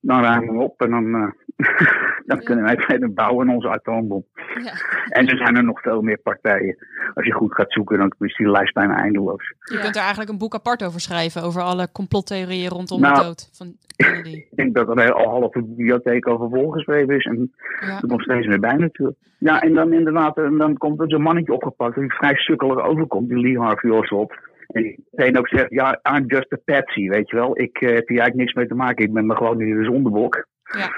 dan 0.00 0.22
ruimen 0.22 0.56
we 0.56 0.62
op 0.62 0.80
en 0.80 0.90
dan, 0.90 1.34
dan 2.26 2.36
Ja. 2.38 2.44
kunnen 2.44 2.64
wij 2.64 2.76
verder 2.76 3.12
bouwen 3.12 3.48
onze 3.48 3.68
atoombom. 3.68 4.24
Ja. 4.64 4.72
En 5.08 5.26
er 5.28 5.36
zijn 5.36 5.56
er 5.56 5.64
nog 5.64 5.80
veel 5.80 6.00
meer 6.02 6.18
partijen. 6.18 6.76
Als 7.14 7.26
je 7.26 7.32
goed 7.32 7.54
gaat 7.54 7.72
zoeken, 7.72 7.98
dan 7.98 8.12
is 8.18 8.36
die 8.36 8.50
lijst 8.50 8.74
bijna 8.74 8.96
eindeloos. 8.96 9.54
Je 9.58 9.74
Ja. 9.74 9.80
kunt 9.80 9.94
er 9.94 10.00
eigenlijk 10.00 10.30
een 10.30 10.38
boek 10.38 10.54
apart 10.54 10.84
over 10.84 11.00
schrijven. 11.00 11.42
Over 11.42 11.62
alle 11.62 11.92
complottheorieën 11.92 12.68
rondom 12.68 13.00
Nou. 13.00 13.14
de 13.14 13.22
dood 13.22 13.50
van 13.52 13.76
Kennedy. 13.96 14.28
Ik 14.50 14.56
denk 14.56 14.74
dat 14.74 14.98
er 15.00 15.12
al 15.12 15.28
halve 15.40 15.62
bibliotheek 15.62 16.28
over 16.28 16.48
volgeschreven 16.50 17.16
is. 17.16 17.24
En 17.24 17.52
Ja. 17.80 17.96
er 18.00 18.08
komt 18.08 18.22
steeds 18.22 18.46
meer 18.46 18.60
bij 18.60 18.76
natuurlijk. 18.76 19.18
Ja, 19.38 19.60
en 19.62 19.72
dan 19.74 19.92
inderdaad, 19.92 20.36
en 20.36 20.58
dan 20.58 20.76
komt 20.76 21.00
er 21.00 21.10
zo'n 21.10 21.22
mannetje 21.22 21.52
opgepakt 21.52 21.94
die 21.98 22.12
vrij 22.12 22.34
sukkelig 22.34 22.78
overkomt, 22.84 23.28
die 23.28 23.38
Lee 23.40 23.58
Harvey 23.58 23.90
Oswald. 23.90 24.34
En 24.66 24.82
die 24.82 25.04
meteen 25.10 25.38
ook 25.38 25.48
zegt, 25.48 25.70
ja, 25.70 26.00
I'm 26.16 26.24
just 26.26 26.52
a 26.52 26.56
patsy, 26.64 27.08
weet 27.08 27.30
je 27.30 27.36
wel. 27.36 27.58
Ik 27.60 27.76
eh, 27.80 27.80
heb 27.80 28.08
hier 28.08 28.18
eigenlijk 28.18 28.34
niks 28.36 28.52
mee 28.52 28.66
te 28.66 28.74
maken, 28.74 29.04
ik 29.04 29.12
ben 29.12 29.26
maar 29.26 29.36
gewoon 29.36 29.56
nu 29.56 29.78
de 29.78 29.84
zondebok. 29.84 30.46
ja. 30.78 30.88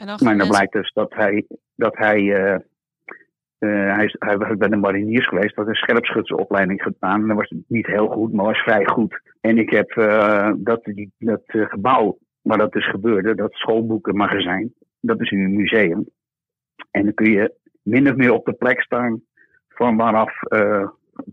En 0.00 0.06
dan 0.06 0.16
Maar 0.20 0.36
dan 0.36 0.36
mensen... 0.36 0.48
blijkt 0.48 0.72
dus 0.72 0.92
dat 0.92 1.14
hij, 1.14 1.46
dat 1.74 1.96
hij, 1.96 2.34
eh, 2.34 2.58
hij, 3.94 4.04
is, 4.04 4.16
hij 4.18 4.38
was 4.38 4.56
bij 4.56 4.68
de 4.68 4.76
mariniers 4.76 5.28
geweest, 5.28 5.56
had 5.56 5.66
een 5.66 5.74
scherpschutseropleiding 5.74 6.82
gedaan. 6.82 7.20
En 7.20 7.26
dat 7.26 7.36
was 7.36 7.52
niet 7.66 7.86
heel 7.86 8.06
goed, 8.06 8.32
maar 8.32 8.44
was 8.44 8.58
vrij 8.58 8.86
goed. 8.86 9.20
En 9.40 9.58
ik 9.58 9.70
heb 9.70 9.90
eh, 9.90 10.52
dat, 10.56 10.84
die, 10.84 11.12
dat 11.18 11.42
gebouw 11.46 12.18
waar 12.42 12.58
dat 12.58 12.72
dus 12.72 12.90
gebeurde, 12.90 13.34
dat 13.34 13.52
schoolboekenmagazijn, 13.52 14.72
dat 15.00 15.20
is 15.20 15.30
nu 15.30 15.44
een 15.44 15.56
museum. 15.56 16.08
En 16.90 17.04
dan 17.04 17.14
kun 17.14 17.30
je 17.30 17.54
min 17.82 18.10
of 18.10 18.16
meer 18.16 18.32
op 18.32 18.44
de 18.44 18.52
plek 18.52 18.82
staan 18.82 19.22
van 19.68 19.96
waaraf, 19.96 20.38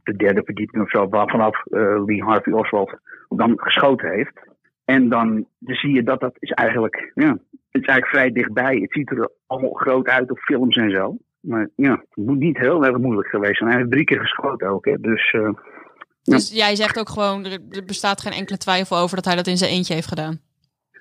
de 0.04 0.16
derde 0.16 0.42
verdieping 0.44 0.84
of 0.84 0.90
zo, 0.90 1.10
waar 1.10 1.30
vanaf 1.30 1.62
Lee 2.06 2.24
Harvey 2.24 2.54
Oswald 2.54 3.00
dan 3.30 3.54
geschoten 3.56 4.10
heeft. 4.10 4.40
En 4.88 5.10
dan, 5.10 5.48
dan 5.60 5.76
zie 5.76 5.94
je 5.94 6.04
dat 6.04 6.20
dat 6.20 6.36
is 6.40 6.50
eigenlijk, 6.52 7.12
ja, 7.14 7.30
het 7.72 7.82
is 7.82 7.88
eigenlijk 7.88 8.08
vrij 8.08 8.32
dichtbij. 8.32 8.76
Het 8.76 8.92
ziet 8.92 9.10
er 9.12 9.30
allemaal 9.48 9.72
groot 9.74 10.08
uit 10.08 10.32
op 10.32 10.38
films 10.38 10.76
en 10.76 10.92
zo. 10.92 11.18
Maar 11.40 11.70
ja, 11.76 11.92
het 11.92 12.26
moet 12.26 12.38
niet 12.38 12.58
heel 12.58 12.86
erg 12.86 12.98
moeilijk 12.98 13.28
geweest 13.28 13.58
zijn. 13.58 13.70
Hij 13.70 13.80
heeft 13.80 13.92
drie 13.92 14.04
keer 14.04 14.20
geschoten 14.20 14.68
ook, 14.70 14.86
hè. 14.86 15.00
Dus 15.00 15.32
eh, 15.32 15.50
Dus 16.24 16.52
jij 16.54 16.76
zegt 16.76 17.00
ook 17.00 17.10
gewoon, 17.10 17.46
er, 17.46 17.60
er 17.70 17.84
bestaat 17.86 18.22
geen 18.22 18.32
enkele 18.34 18.58
twijfel 18.58 18.98
over 18.98 19.16
dat 19.16 19.26
hij 19.26 19.36
dat 19.36 19.48
in 19.48 19.58
zijn 19.58 19.72
eentje 19.72 19.94
heeft 19.94 20.08
gedaan. 20.08 20.40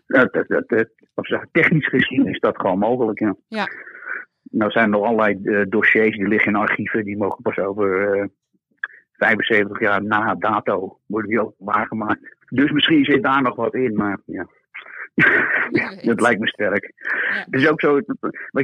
dat, 0.07 0.33
dat, 0.33 0.49
dat, 0.49 0.69
dat- 0.69 0.91
of 1.15 1.27
zeg, 1.27 1.45
technisch 1.53 1.89
gezien 1.89 2.27
is 2.27 2.39
dat 2.41 2.57
gewoon 2.61 2.79
mogelijk. 2.79 3.19
Ja. 3.19 3.35
Ja. 3.49 3.67
Nou 4.51 4.71
zijn 4.71 4.85
er 4.85 4.91
nog 4.91 5.05
allerlei 5.07 5.41
eh, 5.45 5.65
dossiers 5.69 6.17
die 6.17 6.29
liggen 6.29 6.53
in 6.53 6.59
archieven, 6.59 7.05
die 7.05 7.17
mogen 7.17 7.43
pas 7.43 7.59
over 7.59 8.13
eh 8.21 8.25
75 9.13 9.81
jaar 9.81 10.05
na 10.05 10.35
dato 10.35 10.99
worden 11.07 11.31
die 11.31 11.41
openbaar 11.41 11.87
gemaakt. 11.87 12.36
Dus 12.49 12.71
misschien 12.71 13.05
zit 13.05 13.23
daar 13.23 13.43
nog 13.43 13.57
wat 13.57 13.75
in, 13.75 13.95
maar 13.95 14.19
ja. 14.27 14.47
dat 16.03 16.21
lijkt 16.21 16.41
me 16.41 16.47
sterk. 16.49 16.93
Ja. 16.97 17.45
Het 17.51 17.55
is 17.61 17.69
ook 17.69 17.81
zo, 17.81 17.95
wat 17.95 18.05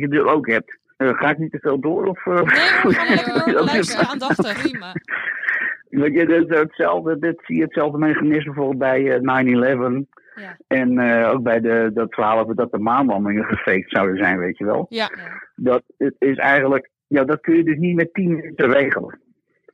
je 0.00 0.06
natuurlijk 0.08 0.30
ook 0.30 0.46
hebt. 0.46 0.78
eh, 0.96 1.08
ga 1.08 1.30
ik 1.30 1.38
niet 1.38 1.50
te 1.52 1.58
veel 1.58 1.80
door? 1.80 2.04
Of, 2.06 2.26
eh, 2.26 2.42
Nee. 2.42 3.54
Dat 3.54 3.64
is- 3.66 3.72
Luister 3.72 4.06
aandachtig. 4.10 4.62
Prima. 4.62 4.92
Weet 6.02 6.12
je, 6.14 6.26
dit, 6.26 6.48
hetzelfde, 6.58 7.18
dit 7.18 7.40
zie 7.46 7.56
je 7.56 7.62
hetzelfde 7.62 7.98
mechanisme 7.98 8.44
bijvoorbeeld 8.52 8.78
bij 8.78 9.12
eh, 9.12 9.20
9-11. 9.20 10.06
Ja. 10.34 10.56
En 10.66 10.98
eh, 10.98 11.30
ook 11.30 11.42
bij 11.42 11.60
de, 11.60 11.90
dat 11.94 12.14
verhaal 12.14 12.38
over 12.38 12.54
dat 12.54 12.70
de 12.72 12.78
maanlandingen 12.78 13.44
gefaked 13.44 13.90
zouden 13.90 14.16
zijn, 14.16 14.38
weet 14.38 14.58
je 14.58 14.64
wel. 14.64 14.86
Ja, 14.88 15.10
Ja. 15.16 15.42
Dat 15.54 15.82
het 15.98 16.14
is 16.18 16.36
eigenlijk, 16.36 16.88
ja, 17.06 17.24
dat 17.24 17.40
kun 17.40 17.56
je 17.56 17.64
dus 17.64 17.76
niet 17.78 17.96
met 17.96 18.14
tien 18.14 18.34
minuten 18.36 18.70
regelen. 18.72 19.20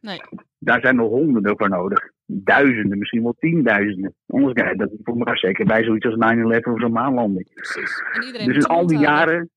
nee. 0.01 0.21
Daar 0.59 0.81
zijn 0.81 0.99
er 0.99 1.05
honderden 1.05 1.57
voor 1.59 1.69
nodig. 1.69 2.11
Duizenden, 2.31 2.99
misschien 2.99 3.23
wel 3.23 3.37
tienduizenden. 3.39 4.15
Anders 4.27 4.71
je 4.71 4.77
dat 4.77 4.91
voor 5.03 5.19
elkaar 5.19 5.39
zeker 5.39 5.67
bij 5.67 5.85
zoiets 5.85 6.07
als 6.07 6.15
9-11 6.15 6.73
of 6.73 6.81
zo'n 6.81 6.93
maanlanding. 6.93 7.49
Precies. 7.55 8.03
Dus 8.45 8.57
in 8.57 8.67
al 8.67 8.87
die 8.87 8.99
jaren, 8.99 9.51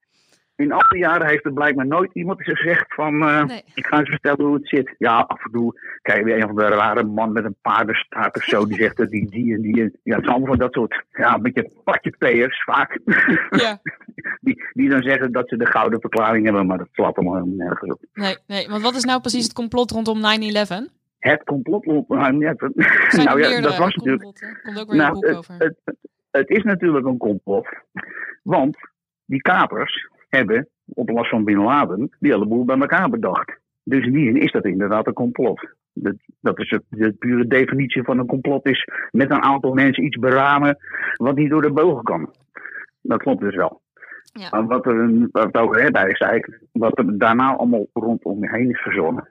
in 0.56 0.72
al 0.72 0.90
die 0.90 1.00
jaren 1.00 1.28
heeft 1.28 1.46
er 1.46 1.54
blijkbaar 1.54 1.88
nooit 1.88 2.14
iemand 2.14 2.44
gezegd 2.44 2.94
van, 2.94 3.22
eh, 3.22 3.44
Nee. 3.46 3.62
ik 3.74 3.86
ga 3.86 4.00
eens 4.00 4.10
vertellen 4.10 4.46
hoe 4.46 4.56
het 4.56 4.68
zit. 4.68 4.96
Ja, 4.98 5.20
af 5.20 5.46
en 5.46 5.52
toe 5.52 5.80
krijg 6.02 6.20
je 6.20 6.26
weer 6.26 6.36
een 6.36 6.48
van 6.48 6.56
de 6.56 6.68
rare 6.68 7.04
man 7.04 7.32
met 7.32 7.46
een 7.46 7.56
paardenstaart 7.62 8.36
of 8.36 8.44
zo, 8.44 8.66
die 8.66 8.78
zegt 8.78 8.98
dat 8.98 9.10
die, 9.10 9.30
die 9.30 9.54
en 9.56 9.62
die. 9.62 9.76
Ja, 10.04 10.16
het 10.16 10.24
is 10.24 10.30
allemaal 10.30 10.48
van 10.48 10.58
dat 10.58 10.74
soort, 10.74 11.04
ja, 11.10 11.36
een 11.36 11.42
beetje 11.42 11.72
patjepeers 11.84 12.64
vaak. 12.64 13.00
Ja. 13.50 13.80
die, 14.46 14.64
die 14.74 14.90
dan 14.90 15.02
zeggen 15.02 15.32
dat 15.32 15.50
ze 15.50 15.58
de 15.58 15.66
gouden 15.66 16.00
verklaring 16.02 16.46
hebben, 16.46 16.66
maar 16.68 16.78
dat 16.78 16.90
slaat 16.92 17.16
allemaal 17.16 17.36
helemaal 17.36 17.68
nergens 17.68 17.92
op. 17.92 18.02
Nee, 18.14 18.38
nee. 18.48 18.68
Want 18.70 18.82
wat 18.82 18.96
is 18.96 19.04
nou 19.04 19.22
precies 19.22 19.44
het 19.44 19.54
complot 19.54 19.92
rondom 19.92 20.18
9-11? 20.18 21.00
Het 21.22 21.44
complot, 21.44 21.86
nou, 22.08 22.40
ja, 22.40 22.54
dat, 22.54 22.76
nou 23.26 23.42
ja, 23.42 23.62
dat 23.62 23.78
was 23.78 23.96
natuurlijk. 23.96 24.24
Komt 24.64 24.80
ook 24.80 24.90
weer 24.90 24.98
Nou, 24.98 25.08
een 25.08 25.14
boek 25.14 25.26
het, 25.26 25.38
over. 25.38 25.56
het, 25.58 25.76
het, 25.84 25.98
het 26.32 26.50
is 26.50 26.64
natuurlijk 26.64 27.06
een 27.06 27.18
complot. 27.18 27.68
Want 28.44 28.78
die 29.26 29.42
kapers 29.42 30.10
hebben, 30.30 30.68
op 30.86 31.10
last 31.10 31.30
van 31.30 31.44
Bin 31.44 31.58
Laden, 31.58 32.16
die 32.20 32.32
hele 32.32 32.46
boel 32.46 32.66
bij 32.66 32.78
elkaar 32.80 33.10
bedacht. 33.10 33.60
Dus 33.84 34.06
in 34.06 34.12
die 34.12 34.26
zin 34.26 34.42
is 34.42 34.52
dat 34.52 34.66
inderdaad 34.66 35.08
een 35.08 35.14
complot. 35.14 35.76
Dat, 35.94 36.16
dat 36.40 36.60
is 36.60 36.70
het, 36.70 36.84
de 36.90 37.12
pure 37.12 37.48
definitie 37.48 38.04
van 38.04 38.20
een 38.20 38.26
complot 38.26 38.66
is 38.66 38.88
met 39.12 39.32
een 39.32 39.44
aantal 39.44 39.74
mensen 39.74 40.04
iets 40.04 40.18
beramen 40.18 40.78
wat 41.16 41.36
niet 41.36 41.50
door 41.50 41.62
de 41.62 41.72
bogen 41.72 42.04
kan. 42.04 42.34
Dat 43.02 43.22
klopt 43.22 43.42
dus 43.42 43.56
wel. 43.56 43.82
Ja. 44.34 44.48
Maar 44.52 44.66
wat, 44.66 44.86
er, 44.86 45.10
wat 45.20 45.30
we 45.32 45.40
het 45.40 45.58
over 45.58 45.82
hebben 45.82 46.10
is 46.10 46.20
eigenlijk 46.20 46.62
wat 46.72 46.98
er 46.98 47.18
daarna 47.18 47.56
allemaal 47.56 47.88
rondom 47.94 48.44
je 48.44 48.50
heen 48.50 48.70
is 48.70 48.82
verzonnen. 48.82 49.30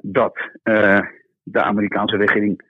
Dat 0.00 0.50
eh, 0.62 1.00
de 1.42 1.62
Amerikaanse 1.62 2.16
regering 2.16 2.64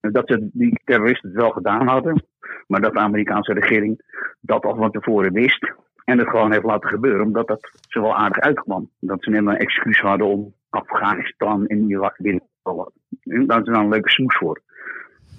dat 0.00 0.28
ze 0.28 0.48
die 0.52 0.80
terroristen 0.84 1.28
het 1.28 1.38
wel 1.40 1.50
gedaan 1.50 1.88
hadden, 1.88 2.22
maar 2.66 2.80
dat 2.80 2.92
de 2.92 2.98
Amerikaanse 2.98 3.52
regering 3.52 4.00
dat 4.40 4.64
al 4.64 4.76
van 4.76 4.90
tevoren 4.90 5.32
wist 5.32 5.74
en 6.04 6.18
het 6.18 6.28
gewoon 6.28 6.52
heeft 6.52 6.64
laten 6.64 6.88
gebeuren, 6.88 7.26
omdat 7.26 7.46
dat 7.46 7.70
zo 7.88 8.00
wel 8.00 8.16
aardig 8.16 8.38
uitkwam. 8.38 8.90
Dat 9.00 9.22
ze 9.22 9.30
net 9.30 9.46
een 9.46 9.56
excuus 9.56 10.00
hadden 10.00 10.26
om 10.26 10.54
Afghanistan 10.68 11.66
en 11.66 11.90
Irak 11.90 12.16
binnen 12.18 12.42
te 12.42 12.58
vallen. 12.62 12.92
En 13.22 13.46
Daar 13.46 13.58
is 13.58 13.64
dan 13.64 13.74
een 13.74 13.88
leuke 13.88 14.10
smoes 14.10 14.36
voor. 14.36 14.60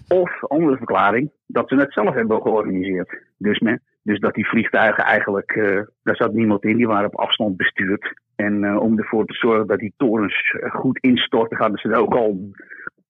Of, 0.07 0.43
andere 0.43 0.77
verklaring, 0.77 1.31
dat 1.45 1.69
ze 1.69 1.75
het 1.75 1.93
zelf 1.93 2.13
hebben 2.13 2.41
georganiseerd. 2.41 3.21
Dus, 3.37 3.59
me, 3.59 3.79
dus 4.07 4.19
dat 4.19 4.33
die 4.33 4.47
vliegtuigen 4.47 5.03
eigenlijk, 5.03 5.51
eh, 5.51 5.81
daar 6.03 6.15
zat 6.15 6.33
niemand 6.33 6.63
in, 6.63 6.77
die 6.77 6.87
waren 6.87 7.07
op 7.13 7.19
afstand 7.19 7.57
bestuurd. 7.57 8.13
En 8.35 8.63
eh, 8.63 8.79
om 8.81 8.97
ervoor 8.99 9.25
te 9.25 9.33
zorgen 9.33 9.67
dat 9.67 9.79
die 9.79 9.93
torens 9.97 10.55
eh, 10.61 10.71
goed 10.71 10.97
instorten, 10.99 11.57
hadden 11.57 11.77
ze 11.79 11.89
er 11.89 11.99
ook 11.99 12.13
al 12.15 12.51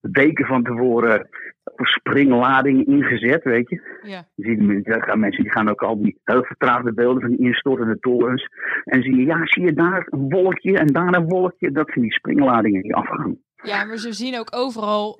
weken 0.02 0.46
van 0.46 0.64
tevoren 0.64 1.28
voor 1.64 1.88
springlading 1.88 2.86
ingezet, 2.86 3.44
weet 3.44 3.70
je. 3.70 3.82
Ja. 4.04 4.28
Je 4.36 4.44
ziet 4.44 4.88
er 4.88 5.20
mensen 5.20 5.44
die 5.44 5.52
gaan 5.52 5.70
ook 5.70 5.82
al 5.84 6.02
die 6.02 6.20
heel 6.24 6.44
vertraagde 6.44 6.94
beelden 6.94 7.22
van 7.22 7.30
die 7.30 7.40
instortende 7.40 8.00
torens. 8.00 8.48
En 8.84 9.02
zie 9.02 9.16
je, 9.16 9.26
ja, 9.26 9.38
zie 9.46 9.64
je 9.66 9.74
daar 9.74 10.08
een 10.10 10.30
wolkje 10.30 10.78
en 10.78 10.88
daar 10.88 11.14
een 11.16 11.28
wolkje. 11.28 11.72
Dat 11.72 11.88
zijn 11.90 12.02
die 12.02 12.14
springladingen 12.14 12.82
die 12.82 12.96
afgaan. 12.96 13.38
ja, 13.64 13.84
maar 13.86 13.98
ze 13.98 14.14
zien 14.14 14.40
ook 14.40 14.56
overal 14.56 15.20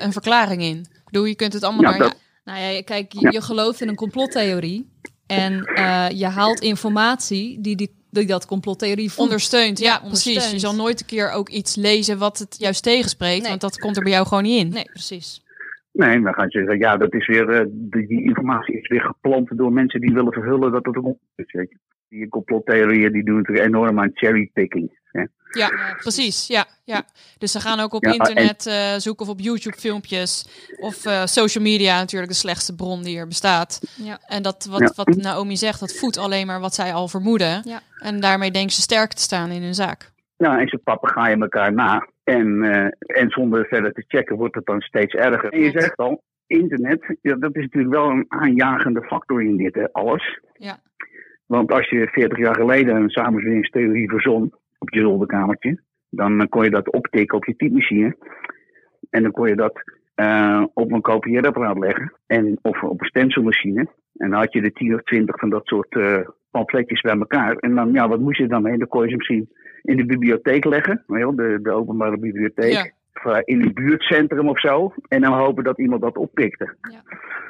een 0.00 0.12
verklaring 0.12 0.62
in. 0.62 0.76
Ik 0.78 1.04
bedoel, 1.04 1.24
je 1.24 1.36
kunt 1.36 1.52
het 1.52 1.62
allemaal 1.64 1.82
Ja, 1.82 1.90
naar... 1.90 1.98
dat- 1.98 2.26
Nou 2.44 2.58
ja, 2.60 2.82
kijk, 2.82 3.12
je, 3.12 3.30
je 3.32 3.42
gelooft 3.42 3.80
in 3.80 3.88
een 3.88 3.94
complottheorie. 3.94 4.97
En 5.28 5.64
eh, 5.64 6.06
je 6.10 6.26
haalt 6.26 6.60
informatie 6.60 7.60
die, 7.60 7.76
die, 7.76 7.90
die 8.10 8.26
dat 8.26 8.46
complottheorie. 8.46 9.10
Ondersteunt, 9.16 9.78
ja, 9.78 10.00
Ja, 10.02 10.08
precies. 10.08 10.50
Je 10.50 10.58
zal 10.58 10.74
nooit 10.74 11.00
een 11.00 11.06
keer 11.06 11.30
ook 11.30 11.48
iets 11.48 11.76
lezen 11.76 12.18
wat 12.18 12.38
het 12.38 12.56
juist 12.58 12.82
tegenspreekt, 12.82 13.40
Nee. 13.40 13.48
want 13.48 13.60
dat 13.60 13.78
komt 13.78 13.96
er 13.96 14.02
bij 14.02 14.12
jou 14.12 14.26
gewoon 14.26 14.42
niet 14.42 14.60
in. 14.60 14.68
Nee, 14.68 14.84
precies. 14.84 15.42
Nee, 15.92 16.20
dan 16.20 16.34
gaat 16.34 16.52
je 16.52 16.58
zeggen, 16.58 16.78
ja, 16.78 16.96
dat 16.96 17.14
is 17.14 17.26
weer, 17.26 17.48
eh, 17.48 17.66
die, 17.70 18.06
die 18.06 18.22
informatie 18.22 18.80
is 18.80 18.88
weer 18.88 19.00
geplant 19.02 19.58
door 19.58 19.72
mensen 19.72 20.00
die 20.00 20.14
willen 20.14 20.32
verhullen 20.32 20.72
dat 20.72 20.86
het 20.86 20.96
een 20.96 21.02
complot 21.02 21.20
is, 21.36 21.52
weet 21.52 21.70
je. 21.70 21.78
Die 22.08 22.28
complottheorieën 22.28 23.12
die 23.12 23.24
doen 23.24 23.36
natuurlijk 23.36 23.66
enorm 23.66 24.00
aan 24.00 24.10
cherrypicking. 24.14 24.98
Ja, 25.50 25.70
precies. 25.96 26.46
Ja, 26.46 26.64
ja. 26.84 27.02
Dus 27.38 27.52
ze 27.52 27.60
gaan 27.60 27.80
ook 27.80 27.92
op 27.92 28.04
Ja, 28.04 28.12
internet 28.12 28.66
eh, 28.66 28.94
zoeken 28.96 29.26
of 29.26 29.32
op 29.32 29.40
YouTube 29.40 29.76
filmpjes. 29.76 30.48
Of 30.80 31.04
eh, 31.04 31.24
social 31.24 31.64
media 31.64 31.98
natuurlijk 31.98 32.32
de 32.32 32.38
slechtste 32.38 32.74
bron 32.74 33.02
die 33.02 33.18
er 33.18 33.26
bestaat. 33.26 33.80
Ja. 33.96 34.18
En 34.26 34.42
dat 34.42 34.66
wat, 34.70 34.80
Ja. 34.80 34.92
wat 34.94 35.16
Naomi 35.16 35.56
zegt, 35.56 35.80
dat 35.80 35.96
voedt 35.96 36.18
alleen 36.18 36.46
maar 36.46 36.60
wat 36.60 36.74
zij 36.74 36.92
al 36.92 37.08
vermoeden. 37.08 37.62
Ja. 37.64 37.80
En 37.98 38.20
daarmee 38.20 38.50
denken 38.50 38.72
ze 38.72 38.80
sterk 38.80 39.12
te 39.12 39.22
staan 39.22 39.50
in 39.50 39.62
hun 39.62 39.74
zaak. 39.74 40.10
Ja, 40.36 40.58
en 40.60 40.68
ze 40.68 40.78
papegaaien 40.78 41.42
elkaar 41.42 41.72
na. 41.72 42.08
En, 42.24 42.62
eh, 42.62 43.20
en 43.22 43.30
zonder 43.30 43.66
verder 43.66 43.92
te 43.92 44.04
checken 44.08 44.36
wordt 44.36 44.54
het 44.54 44.66
dan 44.66 44.80
steeds 44.80 45.14
erger. 45.14 45.52
En 45.52 45.60
je 45.60 45.70
zegt 45.70 45.96
al, 45.96 46.22
internet, 46.46 47.16
ja, 47.22 47.34
dat 47.34 47.56
is 47.56 47.62
natuurlijk 47.62 47.94
wel 47.94 48.10
een 48.10 48.24
aanjagende 48.28 49.02
factor 49.02 49.42
in 49.42 49.56
dit 49.56 49.74
hè, 49.74 49.92
alles. 49.92 50.40
Ja. 50.52 50.78
Want 51.46 51.72
als 51.72 51.88
je 51.88 52.08
40 52.08 52.38
jaar 52.38 52.54
geleden 52.54 52.96
een 52.96 53.10
samenzweringstheorie 53.10 54.08
verzon 54.10 54.52
op 54.78 54.90
je 54.90 55.00
zolderkamertje, 55.00 55.80
dan 56.10 56.40
eh, 56.40 56.48
kon 56.48 56.64
je 56.64 56.70
dat 56.70 56.92
optikken 56.92 57.36
op 57.36 57.44
je 57.44 57.56
typemachine. 57.56 58.16
En 59.10 59.22
dan 59.22 59.32
kon 59.32 59.48
je 59.48 59.56
dat 59.56 59.82
eh, 60.14 60.64
op 60.74 60.92
een 60.92 61.00
kopieerapparaat 61.00 61.78
leggen. 61.78 62.12
En, 62.26 62.58
of 62.62 62.82
op 62.82 63.00
een 63.00 63.06
stencilmachine. 63.06 63.80
En 64.16 64.30
dan 64.30 64.38
had 64.38 64.52
je 64.52 64.62
er 64.62 64.72
10 64.72 64.94
of 64.94 65.02
20 65.02 65.38
van 65.38 65.50
dat 65.50 65.66
soort 65.66 65.96
eh 65.96 66.28
pamfletjes 66.50 67.00
bij 67.00 67.18
elkaar. 67.18 67.56
En 67.56 67.74
dan, 67.74 67.92
ja, 67.92 68.08
wat 68.08 68.20
moest 68.20 68.38
je 68.38 68.46
dan 68.46 68.62
mee? 68.62 68.78
Dan 68.78 68.88
kon 68.88 69.02
je 69.02 69.08
ze 69.08 69.16
misschien 69.16 69.48
in 69.82 69.96
de 69.96 70.06
bibliotheek 70.06 70.64
leggen. 70.64 71.04
wel, 71.06 71.34
De, 71.34 71.58
de 71.62 71.70
openbare 71.70 72.18
bibliotheek. 72.18 72.94
Of 73.24 73.32
eh, 73.32 73.38
in 73.44 73.62
een 73.62 73.74
buurtcentrum 73.74 74.48
of 74.48 74.60
zo. 74.60 74.94
En 75.08 75.20
dan 75.20 75.32
hopen 75.32 75.64
dat 75.64 75.78
iemand 75.78 76.00
dat 76.02 76.16
oppikte. 76.16 76.76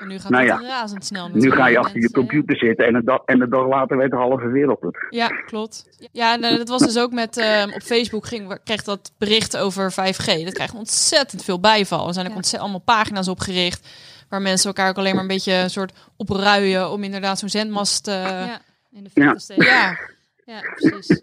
En 0.00 0.08
nu 0.08 0.18
gaat 0.18 0.30
Nou 0.30 0.46
het 0.48 0.60
ja. 0.60 0.66
razendsnel. 0.68 1.28
Nu 1.32 1.50
ga 1.50 1.66
je 1.68 1.78
achter 1.78 1.94
je 1.94 2.00
mensen- 2.00 2.18
computer 2.18 2.56
zitten 2.56 2.86
en 2.86 2.94
een, 2.94 3.04
dag, 3.04 3.22
en 3.24 3.40
een 3.40 3.50
dag 3.50 3.66
later 3.68 3.96
weet 3.96 4.10
de 4.10 4.16
halve 4.16 4.48
wereld 4.48 4.80
het. 4.80 5.06
Ja, 5.10 5.26
klopt. 5.28 5.88
Ja, 6.12 6.32
en 6.34 6.42
eh, 6.44 6.56
dat 6.56 6.68
was 6.68 6.82
dus 6.82 6.98
ook 6.98 7.12
met 7.12 7.36
ehm, 7.36 7.72
op 7.72 7.82
Facebook 7.82 8.26
ging, 8.26 8.58
kreeg 8.64 8.82
dat 8.82 9.12
bericht 9.18 9.56
over 9.56 9.92
5G. 9.92 10.44
Dat 10.44 10.52
krijgt 10.54 10.74
ontzettend 10.74 11.44
veel 11.44 11.60
bijval. 11.60 12.06
Er 12.06 12.12
zijn 12.14 12.24
ook 12.26 12.30
Ja. 12.30 12.36
ontzettend 12.36 12.70
allemaal 12.70 12.96
pagina's 12.96 13.28
opgericht. 13.28 13.88
Waar 14.28 14.42
mensen 14.42 14.66
elkaar 14.68 14.88
ook 14.88 14.98
alleen 14.98 15.12
maar 15.14 15.22
een 15.22 15.28
beetje 15.28 15.52
een 15.52 15.70
soort 15.70 15.92
opruien 16.16 16.90
om 16.90 17.02
inderdaad 17.02 17.38
zo'n 17.38 17.48
zendmast. 17.48 18.08
eh, 18.08 18.14
ja. 18.22 18.44
ja, 18.44 18.60
in 18.92 19.04
de 19.04 19.10
Ja. 19.14 19.32
te 19.32 19.38
steken. 19.40 19.64
Ja. 19.64 19.98
Ja, 20.44 20.60
precies. 20.76 21.22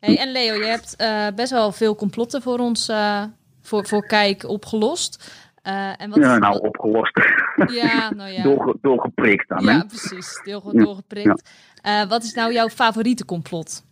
Hey, 0.00 0.18
en 0.18 0.32
Leo, 0.32 0.54
je 0.54 0.64
hebt 0.64 0.96
eh, 0.96 1.26
best 1.34 1.50
wel 1.50 1.72
veel 1.72 1.94
complotten 1.94 2.42
voor 2.42 2.58
ons, 2.58 2.88
eh, 2.88 3.22
voor, 3.66 3.86
voor 3.86 4.06
Kijk, 4.06 4.48
opgelost. 4.48 5.44
Eh, 5.62 6.00
en 6.02 6.10
wat, 6.10 6.18
Ja, 6.18 6.38
nou 6.38 6.58
opgelost. 6.58 7.20
Ja, 7.66 8.10
nou 8.14 8.30
ja. 8.30 8.42
Doorge- 8.42 8.78
doorgeprikt 8.80 9.48
dan. 9.48 9.64
Ja, 9.64 9.72
hè? 9.72 9.86
precies. 9.86 10.40
Ja, 10.44 10.60
doorgeprikt. 10.72 11.50
Eh, 11.82 12.08
wat 12.08 12.22
is 12.22 12.34
nou 12.34 12.52
jouw 12.52 12.68
favoriete 12.68 13.24
complot? 13.24 13.84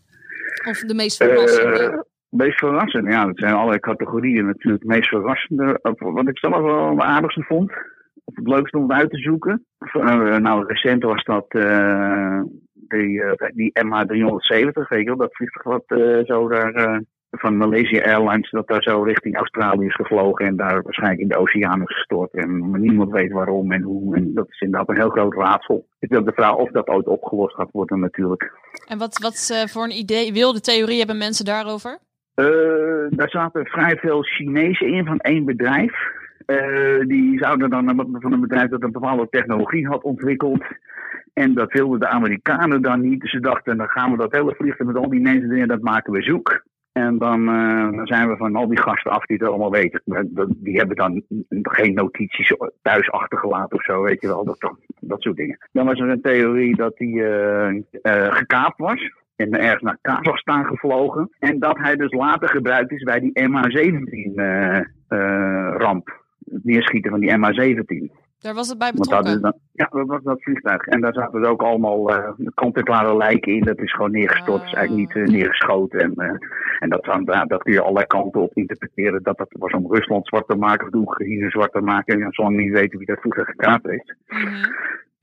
Of 0.68 0.78
de 0.78 0.94
meest 0.94 1.16
verrassende? 1.16 1.78
Eh, 1.78 1.98
meest 2.28 2.58
verrassend, 2.58 3.12
ja, 3.12 3.24
dat 3.26 3.38
zijn 3.38 3.52
allerlei 3.54 3.78
categorieën 3.80 4.46
natuurlijk. 4.46 4.82
Het 4.82 4.92
meest 4.92 5.08
verrassende, 5.08 5.78
wat 5.98 6.28
ik 6.28 6.38
zelf 6.38 6.62
wel 6.62 6.90
het 6.90 7.00
aardigste 7.00 7.42
vond, 7.42 7.70
of 8.24 8.34
het 8.36 8.48
leukste 8.48 8.78
om 8.78 8.92
uit 8.92 9.10
te 9.10 9.18
zoeken. 9.18 9.66
Nou, 10.40 10.66
recent 10.66 11.02
was 11.02 11.24
dat 11.24 11.46
die, 12.88 13.22
die 13.54 13.70
MH370, 13.84 14.88
weet 14.88 15.00
je 15.00 15.04
wel, 15.04 15.16
dat 15.16 15.34
vliegtuig 15.36 15.64
wat 15.64 15.84
zo 16.26 16.48
daar 16.48 17.02
van 17.36 17.56
Malaysia 17.56 18.02
Airlines, 18.02 18.50
dat 18.50 18.68
daar 18.68 18.82
zo 18.82 19.02
richting 19.02 19.36
Australië 19.36 19.86
is 19.86 19.94
gevlogen 19.94 20.46
en 20.46 20.56
daar 20.56 20.82
waarschijnlijk 20.82 21.20
in 21.20 21.28
de 21.28 21.36
oceaan 21.36 21.82
is 21.82 21.94
gestort. 21.96 22.32
En 22.32 22.80
niemand 22.80 23.10
weet 23.10 23.32
waarom 23.32 23.72
en 23.72 23.82
hoe. 23.82 24.16
En 24.16 24.34
dat 24.34 24.46
is 24.48 24.60
inderdaad 24.60 24.88
een 24.88 25.00
heel 25.00 25.10
groot 25.10 25.34
raadsel. 25.34 25.86
Ik 25.98 26.08
wil 26.08 26.24
de 26.24 26.32
vraag 26.32 26.56
of 26.56 26.70
dat 26.70 26.88
ooit 26.88 27.06
opgelost 27.06 27.54
gaat 27.54 27.70
worden 27.72 28.00
natuurlijk. 28.00 28.52
En 28.88 28.98
wat, 28.98 29.18
wat 29.18 29.50
eh, 29.52 29.66
voor 29.68 29.84
een 29.84 29.98
idee, 29.98 30.32
wilde 30.32 30.60
theorie 30.60 30.98
hebben 30.98 31.18
mensen 31.18 31.44
daarover? 31.44 31.98
Eh, 32.34 32.46
daar 33.10 33.30
zaten 33.30 33.66
vrij 33.66 33.96
veel 33.96 34.22
Chinezen 34.22 34.86
in 34.86 35.04
van 35.04 35.18
één 35.18 35.44
bedrijf. 35.44 35.92
Eh, 36.46 37.00
die 37.06 37.38
zouden 37.38 37.70
dan 37.70 37.94
van 38.20 38.32
een 38.32 38.40
bedrijf 38.40 38.70
dat 38.70 38.82
een 38.82 38.92
bepaalde 38.92 39.28
technologie 39.30 39.86
had 39.86 40.02
ontwikkeld. 40.02 40.62
En 41.32 41.54
dat 41.54 41.72
wilden 41.72 42.00
de 42.00 42.08
Amerikanen 42.08 42.82
dan 42.82 43.00
niet. 43.00 43.20
Dus 43.20 43.30
ze 43.30 43.40
dachten, 43.40 43.76
dan 43.76 43.88
gaan 43.88 44.10
we 44.10 44.16
dat 44.16 44.32
hele 44.32 44.54
vliegtuig 44.54 44.90
met 44.90 45.02
al 45.02 45.10
die 45.10 45.20
mensen 45.20 45.50
erin, 45.50 45.68
dat 45.68 45.80
maken 45.80 46.12
we 46.12 46.22
zoek. 46.22 46.62
En 46.94 47.18
dan, 47.18 47.48
eh, 47.48 47.90
dan 47.96 48.06
zijn 48.06 48.28
we 48.28 48.36
van 48.36 48.56
al 48.56 48.68
die 48.68 48.80
gasten 48.80 49.10
af 49.10 49.24
die 49.24 49.36
het 49.36 49.48
allemaal 49.48 49.70
weten. 49.70 50.02
Die 50.56 50.76
hebben 50.76 50.96
dan 50.96 51.22
geen 51.62 51.94
notities 51.94 52.54
thuis 52.82 53.10
achtergelaten 53.10 53.76
of 53.76 53.82
zo, 53.82 54.02
weet 54.02 54.20
je 54.20 54.26
wel. 54.26 54.44
Dat, 54.44 54.72
dat 55.00 55.22
soort 55.22 55.36
dingen. 55.36 55.58
Dan 55.72 55.86
was 55.86 55.98
er 55.98 56.08
een 56.08 56.20
theorie 56.20 56.76
dat 56.76 56.92
hij 56.94 57.08
eh, 57.08 57.68
eh, 58.02 58.32
gekaapt 58.32 58.78
was. 58.78 59.10
En 59.36 59.60
ergens 59.60 59.82
naar 59.82 59.98
Kazachstan 60.00 60.64
gevlogen. 60.64 61.30
En 61.38 61.58
dat 61.58 61.78
hij 61.78 61.96
dus 61.96 62.12
later 62.12 62.48
gebruikt 62.48 62.92
is 62.92 63.02
bij 63.02 63.20
die 63.20 63.48
MH17-ramp. 63.48 66.22
het 66.50 66.64
neerschieten 66.64 67.10
van 67.10 67.20
die 67.20 67.38
MH17. 67.38 68.10
Daar 68.44 68.54
was 68.54 68.68
het 68.68 68.78
bij 68.78 68.90
dat 68.90 69.00
betrokken. 69.00 69.40
dan, 69.40 69.54
ja, 69.72 69.88
dat 69.90 70.06
was 70.06 70.22
dat 70.22 70.42
vliegtuig. 70.42 70.86
En 70.86 71.00
daar 71.00 71.12
zaten 71.14 71.40
dus 71.40 71.48
ook 71.50 71.62
allemaal 71.62 72.10
eh 72.10 72.28
kant-en-klare 72.54 73.16
lijken 73.16 73.52
in. 73.52 73.60
Dat 73.64 73.78
is 73.78 73.92
gewoon 73.92 74.10
neergestort. 74.10 74.62
Is 74.64 74.72
eigenlijk 74.72 75.14
niet 75.14 75.24
eh, 75.26 75.32
neergeschoten. 75.32 76.00
En, 76.00 76.12
eh, 76.14 76.36
en 76.78 76.88
dat, 76.88 77.04
dan- 77.04 77.22
ja, 77.24 77.44
dat 77.44 77.62
kun 77.62 77.72
je 77.72 77.80
allerlei 77.80 78.06
kanten 78.06 78.40
op 78.40 78.54
interpreteren. 78.54 79.22
Dat 79.22 79.38
dat 79.38 79.54
was 79.58 79.72
om 79.72 79.92
Rusland 79.94 80.26
zwart 80.26 80.48
te 80.48 80.56
maken 80.56 80.84
of 80.86 80.92
de 80.92 80.98
Oekraïne 80.98 81.50
zwart 81.50 81.72
te 81.72 81.80
maken. 81.80 82.22
En 82.22 82.32
zolang 82.32 82.56
niet 82.56 82.72
weten 82.72 82.98
wie 82.98 83.06
dat 83.06 83.20
vliegtuig 83.20 83.48
gekaapt 83.48 83.86
heeft. 83.86 84.14
Mhm. 84.26 84.64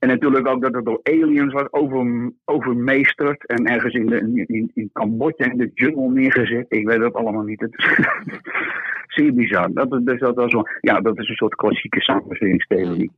En 0.02 0.08
natuurlijk 0.08 0.46
ook 0.48 0.62
dat 0.62 0.74
het 0.74 0.84
door 0.84 1.00
aliens 1.02 1.52
was 1.52 1.66
over, 1.72 2.32
overmeesterd. 2.44 3.46
En 3.46 3.64
ergens 3.66 3.94
in, 3.94 4.06
de, 4.06 4.44
in, 4.46 4.70
in, 4.74 4.90
Cambodja 4.92 5.50
in 5.50 5.56
de 5.58 5.70
jungle 5.74 6.08
neergezet. 6.10 6.66
Ik 6.68 6.86
weet 6.86 6.98
dat 7.00 7.14
allemaal 7.14 7.42
niet. 7.42 7.60
Het 7.60 7.74
is 7.76 7.86
zeer 9.16 9.34
bizar. 9.34 9.72
Dat, 9.72 9.92
is- 9.92 10.00
dus 10.04 10.20
dat, 10.20 10.34
was 10.34 10.52
wel, 10.52 10.68
ja, 10.80 11.00
dat 11.00 11.18
is 11.18 11.28
een 11.28 11.34
soort 11.34 11.54
klassieke 11.54 12.00
samenstellingstheorie. 12.00 13.10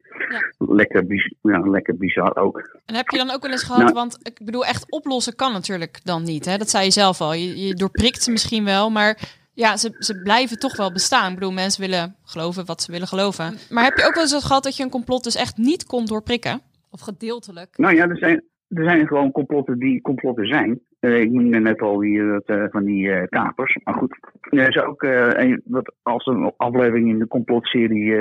Lekker, 0.58 1.06
biz- 1.06 1.32
ja, 1.42 1.58
lekker 1.60 1.96
bizar 1.96 2.36
ook. 2.36 2.78
En 2.86 2.94
heb 2.94 3.08
je 3.08 3.16
dan 3.18 3.30
ook 3.30 3.42
wel 3.42 3.50
eens 3.50 3.62
gehad, 3.64 3.82
Nou- 3.82 3.94
want 3.94 4.18
ik 4.22 4.40
bedoel, 4.44 4.64
echt 4.64 4.90
oplossen 4.90 5.36
kan 5.36 5.52
natuurlijk 5.52 6.00
dan 6.04 6.22
niet. 6.22 6.44
Hè? 6.44 6.56
Dat 6.56 6.70
zei 6.70 6.84
je 6.84 6.90
zelf 6.90 7.20
al. 7.20 7.34
Je, 7.34 7.66
je 7.66 7.74
doorprikt 7.74 8.22
ze 8.22 8.30
misschien 8.30 8.64
wel, 8.64 8.90
maar 8.90 9.18
ja, 9.52 9.76
ze, 9.76 9.96
ze 9.98 10.22
blijven 10.22 10.58
toch 10.58 10.76
wel 10.76 10.92
bestaan. 10.92 11.28
Ik 11.28 11.34
bedoel, 11.38 11.52
mensen 11.52 11.80
willen 11.80 12.16
geloven 12.24 12.64
wat 12.66 12.82
ze 12.82 12.92
willen 12.92 13.06
geloven. 13.08 13.54
Maar 13.70 13.84
heb 13.84 13.96
je 13.96 14.06
ook 14.06 14.14
wel 14.14 14.22
eens 14.22 14.44
gehad 14.46 14.62
dat 14.64 14.76
je 14.76 14.82
een 14.82 14.90
complot 14.90 15.24
dus 15.24 15.36
echt 15.36 15.56
niet 15.56 15.84
kon 15.86 16.04
doorprikken? 16.06 16.60
Of 16.94 17.00
gedeeltelijk. 17.00 17.78
Nou 17.78 17.94
ja, 17.94 18.08
er 18.08 18.18
zijn, 18.18 18.44
er 18.68 18.84
zijn 18.84 19.06
gewoon 19.06 19.32
complotten 19.32 19.78
die 19.78 20.00
complotten 20.00 20.46
zijn. 20.46 20.80
Eh, 21.00 21.20
ik 21.20 21.30
noemde 21.30 21.58
net 21.58 21.80
al 21.80 21.98
die, 21.98 22.40
eh, 22.44 22.64
van 22.70 22.84
die 22.84 23.10
eh, 23.10 23.28
kapers. 23.28 23.78
Maar 23.84 23.94
goed, 23.94 24.18
er 24.40 24.68
is 24.68 24.82
ook 24.82 25.02
een, 25.02 25.62
wat 25.64 25.94
als 26.02 26.26
een 26.26 26.52
aflevering 26.56 27.08
in 27.08 27.18
de 27.18 27.26
complotserie 27.26 28.14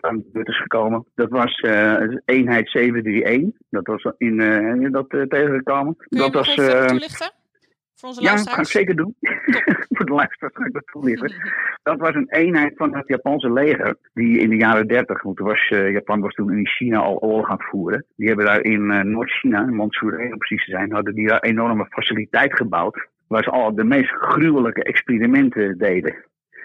aan 0.00 0.16
de 0.16 0.30
beurt 0.32 0.48
is 0.48 0.60
gekomen. 0.60 1.06
Dat 1.14 1.30
was 1.30 1.64
eenheid 2.24 2.70
731. 2.70 3.60
Dat 3.70 3.86
was 3.86 4.14
in 4.18 4.36
dat 4.92 5.08
tegengekomen. 5.08 5.96
Kun 5.96 6.06
je 6.08 6.30
dat 6.30 6.32
was, 6.32 6.56
even 6.56 6.86
toelichten? 6.86 7.30
Voor 8.06 8.14
onze 8.14 8.30
ja, 8.30 8.36
dat 8.36 8.54
ga 8.54 8.60
ik 8.60 8.66
zeker 8.66 8.96
doen. 8.96 9.14
Voor 9.96 10.06
de 10.06 10.12
luisteraars 10.12 10.54
ga 10.56 10.64
ik 10.64 10.72
dat 10.72 10.86
toelichten. 10.86 11.34
Dat 11.82 11.98
was 11.98 12.14
een 12.14 12.30
eenheid 12.30 12.76
van 12.76 12.96
het 12.96 13.08
Japanse 13.08 13.52
leger. 13.52 13.96
Die 14.14 14.38
in 14.38 14.50
de 14.50 14.56
jaren 14.56 14.86
30, 14.86 15.22
want 15.22 15.38
was, 15.38 15.68
eh, 15.68 15.92
Japan 15.92 16.20
was 16.20 16.34
toen 16.34 16.52
in 16.52 16.66
China 16.66 16.98
al 16.98 17.18
oorlog 17.18 17.48
aan 17.48 17.56
het 17.56 17.66
voeren. 17.66 18.04
Die 18.16 18.26
hebben 18.26 18.46
daar 18.46 18.62
in 18.62 18.90
eh, 18.90 19.00
Noord-China, 19.00 19.62
in 19.62 19.74
Manchurije 19.74 20.32
om 20.32 20.38
precies 20.38 20.64
te 20.64 20.70
zijn, 20.70 20.92
hadden 20.92 21.14
die 21.14 21.28
daar 21.28 21.40
enorme 21.40 21.86
faciliteit 21.90 22.54
gebouwd. 22.54 23.08
Waar 23.26 23.42
ze 23.42 23.50
al 23.50 23.74
de 23.74 23.84
meest 23.84 24.10
gruwelijke 24.10 24.82
experimenten 24.82 25.78
deden. 25.78 26.14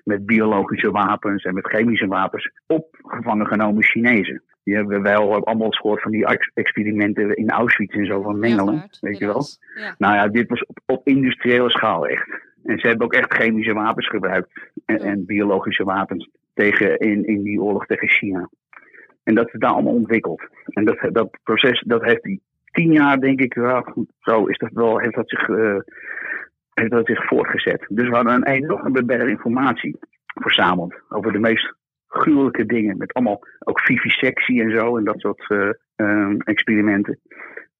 Met 0.03 0.25
biologische 0.25 0.91
wapens 0.91 1.43
en 1.43 1.53
met 1.53 1.67
chemische 1.67 2.07
wapens. 2.07 2.51
Op 2.67 2.87
gevangen 3.01 3.47
genomen 3.47 3.83
Chinezen. 3.83 4.43
Die 4.71 4.79
hebben 4.79 5.01
wel 5.01 5.45
allemaal 5.45 5.65
eens 5.65 5.79
gehoord 5.79 6.01
van 6.01 6.11
die 6.11 6.25
ex- 6.25 6.51
experimenten 6.53 7.35
in 7.35 7.49
Auschwitz 7.49 7.93
en 7.95 8.05
zo 8.05 8.21
van 8.21 8.39
Mengelen. 8.39 8.89
weet 9.01 9.17
je 9.17 9.25
wel? 9.25 9.43
Ja. 9.75 9.95
Nou 9.97 10.13
ja, 10.15 10.27
dit 10.27 10.49
was 10.49 10.65
op, 10.65 10.79
op 10.85 11.07
industriële 11.07 11.69
schaal 11.69 12.07
echt. 12.07 12.27
En 12.63 12.79
ze 12.79 12.87
hebben 12.87 13.05
ook 13.05 13.13
echt 13.13 13.33
chemische 13.33 13.73
wapens 13.73 14.07
gebruikt. 14.09 14.49
En, 14.85 14.97
Ja. 14.97 15.03
en 15.03 15.25
biologische 15.25 15.83
wapens 15.83 16.29
tegen, 16.53 16.97
in, 16.97 17.25
in 17.25 17.43
die 17.43 17.61
oorlog 17.61 17.85
tegen 17.85 18.09
China. 18.09 18.49
En 19.23 19.35
dat 19.35 19.47
is 19.53 19.59
daar 19.59 19.71
allemaal 19.71 19.93
ontwikkeld. 19.93 20.41
En 20.65 20.85
dat, 20.85 20.97
dat 21.11 21.37
proces, 21.43 21.83
dat 21.87 22.03
heeft 22.03 22.23
die 22.23 22.41
tien 22.71 22.91
jaar, 22.91 23.19
denk 23.19 23.39
ik, 23.41 23.53
ja, 23.55 23.81
goed, 23.81 24.11
zo 24.19 24.45
is 24.45 24.57
dat 24.57 24.71
wel, 24.73 24.99
heeft 24.99 25.15
dat 25.15 25.29
zich, 25.29 25.49
eh, 25.49 25.77
heeft 26.73 26.91
dat 26.91 27.05
zich 27.05 27.25
voortgezet. 27.25 27.85
Dus 27.89 28.09
we 28.09 28.15
hadden 28.15 28.33
een 28.33 28.47
enorme 28.47 29.03
berg 29.03 29.29
informatie 29.29 29.97
verzameld 30.25 30.93
over 31.09 31.31
de 31.31 31.39
meest 31.39 31.75
gruwelijke 32.11 32.65
dingen. 32.65 32.97
Met 32.97 33.13
allemaal 33.13 33.43
ook 33.59 33.79
vivisectie 33.79 34.61
en 34.61 34.71
zo 34.71 34.97
en 34.97 35.03
dat 35.03 35.19
soort 35.19 35.49
eh, 35.49 35.69
eh, 35.95 36.33
experimenten. 36.37 37.19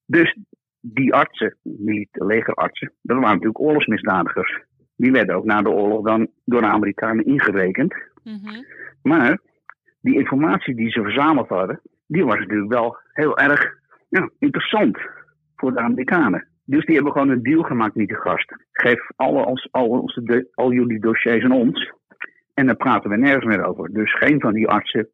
Dus 0.06 0.38
die 0.80 1.14
artsen, 1.14 1.58
die 1.64 2.08
legerartsen, 2.12 2.94
dat 3.02 3.18
waren 3.18 3.32
natuurlijk 3.32 3.60
oorlogsmisdadigers. 3.60 4.60
Die 4.96 5.12
werden 5.12 5.36
ook 5.36 5.46
na 5.46 5.62
de 5.62 5.70
oorlog 5.70 6.06
dan 6.06 6.28
door 6.46 6.62
de 6.62 6.68
Amerikanen 6.68 7.26
ingerekend. 7.26 7.96
Mhm. 8.24 8.64
Maar 9.02 9.40
die 10.02 10.18
informatie 10.18 10.76
die 10.76 10.90
ze 10.90 11.02
verzameld 11.02 11.48
hadden, 11.48 11.82
die 12.08 12.26
was 12.26 12.40
natuurlijk 12.40 12.74
wel 12.74 12.98
heel 13.14 13.38
erg 13.38 13.74
ja, 14.10 14.30
interessant 14.40 14.98
voor 15.56 15.74
de 15.74 15.80
Amerikanen. 15.80 16.48
Dus 16.66 16.86
die 16.86 16.96
hebben 16.96 17.12
gewoon 17.14 17.30
een 17.30 17.44
deal 17.44 17.64
gemaakt 17.64 17.96
met 17.96 18.08
die 18.08 18.18
gasten. 18.18 18.66
Geef 18.72 19.00
alle 19.16 19.46
ons, 19.46 19.68
al, 19.72 19.88
onze, 19.88 20.50
al 20.54 20.72
jullie 20.72 21.00
dossiers 21.00 21.44
aan 21.44 21.52
ons. 21.52 21.92
En 22.62 22.68
dan 22.68 22.78
praten 22.78 23.10
we 23.10 23.18
nergens 23.18 23.46
meer 23.46 23.66
over. 23.66 23.94
Dus 23.94 24.18
geen 24.18 24.40
van 24.40 24.54
die 24.54 24.68
artsen 24.68 25.10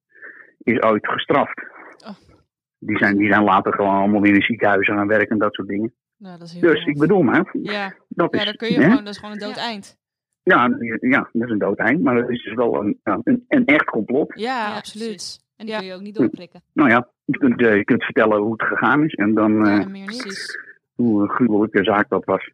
is 0.64 0.82
ooit 0.82 1.08
gestraft. 1.08 1.62
Oh. 2.08 2.16
Die, 2.80 2.98
zijn, 2.98 3.18
die 3.18 3.28
zijn 3.32 3.44
later 3.44 3.74
gewoon 3.74 3.96
allemaal 3.96 4.22
weer 4.22 4.34
in 4.36 4.42
ziekenhuizen 4.42 4.96
gaan 4.96 5.08
werken 5.08 5.30
en 5.30 5.38
dat 5.38 5.54
soort 5.54 5.68
dingen. 5.68 5.94
Nou, 6.18 6.38
dat 6.38 6.48
is 6.48 6.54
heel 6.54 6.62
Dus 6.62 6.86
ik 6.86 6.98
bedoel 6.98 7.22
maar, 7.22 7.50
Ja, 7.62 7.94
dat 8.08 8.32
ja 8.34 8.40
is, 8.40 8.46
daar 8.46 8.56
kun 8.56 8.68
je 8.72 8.76
hè? 8.76 8.82
gewoon, 8.90 9.04
dat 9.04 9.14
is 9.14 9.18
gewoon 9.20 9.34
een 9.34 9.40
dood 9.40 9.56
Ja. 9.56 9.62
eind. 9.62 9.98
Ja, 10.44 10.78
ja, 11.00 11.30
dat 11.32 11.44
is 11.44 11.50
een 11.50 11.58
dood 11.58 11.78
eind, 11.78 12.02
maar 12.04 12.16
dat 12.16 12.30
is 12.30 12.44
dus 12.44 12.54
wel 12.54 12.80
een, 12.82 13.00
ja, 13.04 13.20
een, 13.24 13.46
een 13.48 13.66
echt 13.66 13.86
complot. 13.86 14.32
Ja, 14.40 14.68
Ja, 14.70 14.76
absoluut. 14.76 15.40
En 15.56 15.66
die 15.66 15.74
Ja. 15.74 15.80
kun 15.80 15.88
je 15.88 15.94
ook 15.94 16.02
niet 16.02 16.16
doorprikken. 16.16 16.62
Nou 16.74 16.90
ja, 16.90 17.10
je 17.26 17.38
kunt, 17.38 17.62
eh, 17.62 17.76
je 17.76 17.84
kunt 17.84 18.04
vertellen 18.04 18.38
hoe 18.42 18.52
het 18.52 18.62
gegaan 18.64 19.04
is 19.04 19.14
en 19.14 19.34
dan 19.34 19.66
Ja, 19.66 19.80
eh, 19.80 19.86
meer 19.88 20.08
niet. 20.08 20.60
Hoe 20.96 21.22
een 21.22 21.30
gruwelijke 21.30 21.84
zaak 21.84 22.10
dat 22.10 22.26
was. 22.26 22.52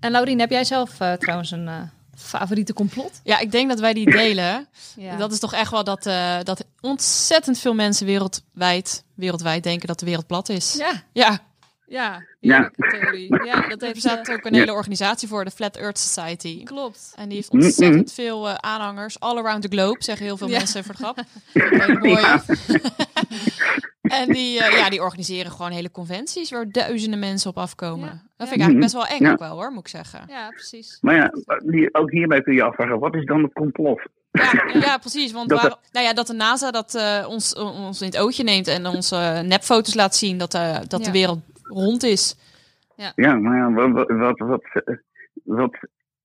En 0.00 0.10
Laurien, 0.10 0.40
heb 0.40 0.50
jij 0.50 0.64
zelf 0.64 1.00
eh, 1.00 1.12
trouwens 1.12 1.50
een 1.50 1.68
eh, 1.68 1.82
favoriete 2.16 2.72
complot? 2.72 3.20
Ja, 3.24 3.38
ik 3.38 3.50
denk 3.52 3.68
dat 3.68 3.80
wij 3.80 3.92
die 3.94 4.10
delen. 4.10 4.66
Ja. 4.96 5.16
Dat 5.16 5.32
is 5.32 5.38
toch 5.38 5.52
echt 5.54 5.70
wel 5.70 5.84
dat, 5.84 6.06
eh, 6.06 6.36
dat 6.42 6.64
ontzettend 6.80 7.58
veel 7.58 7.74
mensen 7.74 8.06
wereldwijd, 8.06 9.04
wereldwijd 9.14 9.62
denken 9.62 9.86
dat 9.88 9.98
de 9.98 10.06
wereld 10.06 10.26
plat 10.26 10.48
is. 10.48 10.74
ja, 10.74 11.02
Ja, 11.12 11.38
ja, 11.86 12.22
Ja. 12.40 12.70
theorie. 12.76 13.44
Ja, 13.44 13.60
dat 13.68 13.80
er 13.80 13.86
heeft 13.86 13.92
bestaat 13.94 14.28
eh, 14.28 14.34
ook 14.34 14.44
een 14.44 14.52
Ja. 14.52 14.58
hele 14.58 14.72
organisatie 14.72 15.28
voor, 15.28 15.44
de 15.44 15.50
Flat 15.50 15.76
Earth 15.76 15.98
Society. 15.98 16.64
Klopt. 16.64 17.12
En 17.16 17.28
die 17.28 17.36
heeft 17.36 17.52
Mm, 17.52 17.60
ontzettend 17.62 18.12
veel 18.12 18.48
eh, 18.48 18.54
aanhangers. 18.54 19.20
All 19.20 19.36
around 19.38 19.62
the 19.62 19.68
globe, 19.68 20.02
zeggen 20.02 20.26
heel 20.26 20.36
veel 20.36 20.48
Ja. 20.48 20.56
mensen 20.58 20.84
voor 20.84 20.94
de 20.94 21.02
grap. 21.02 21.18
Ja. 22.02 22.42
en 24.20 24.32
die, 24.32 24.62
eh, 24.62 24.78
ja, 24.78 24.88
die 24.90 25.02
organiseren 25.02 25.50
gewoon 25.52 25.70
hele 25.72 25.90
conventies 25.90 26.50
waar 26.50 26.70
duizenden 26.70 27.18
mensen 27.18 27.50
op 27.50 27.58
afkomen. 27.58 28.06
Ja. 28.08 28.22
Dat 28.36 28.48
vind 28.48 28.60
ik 28.60 28.66
eigenlijk 28.66 28.80
best 28.80 28.92
wel 28.92 29.06
eng 29.06 29.24
Ja. 29.24 29.32
ook 29.32 29.38
wel 29.38 29.54
hoor, 29.54 29.70
moet 29.70 29.80
ik 29.80 29.88
zeggen. 29.88 30.24
Ja, 30.28 30.48
precies. 30.48 30.98
Maar 31.00 31.14
ja, 31.14 31.30
die, 31.64 31.94
ook 31.94 32.10
hierbij 32.10 32.42
kun 32.42 32.54
je 32.54 32.62
afvragen, 32.62 32.98
wat 32.98 33.14
is 33.14 33.24
dan 33.24 33.42
het 33.42 33.52
complot? 33.52 34.00
Ja, 34.32 34.52
ja 34.72 34.98
precies. 34.98 35.32
Want 35.32 35.48
Dat 35.48 35.62
waar, 35.62 35.74
nou 35.92 36.06
ja, 36.06 36.12
dat 36.12 36.26
de 36.26 36.32
NASA 36.32 36.70
dat, 36.70 36.94
eh, 36.94 37.24
ons, 37.28 37.54
ons 37.54 38.00
in 38.00 38.06
het 38.06 38.18
ootje 38.18 38.42
neemt 38.44 38.66
en 38.68 38.86
onze 38.86 39.40
nepfoto's 39.44 39.94
laat 39.94 40.16
zien 40.16 40.38
dat, 40.38 40.54
eh, 40.54 40.76
dat 40.88 41.04
de 41.04 41.10
wereld 41.10 41.38
rond 41.64 42.02
is. 42.02 42.36
Ja, 43.16 43.34
maar 43.34 43.56
ja, 43.56 43.72
wat, 43.72 44.06
wat, 44.08 44.38
wat, 45.44 45.76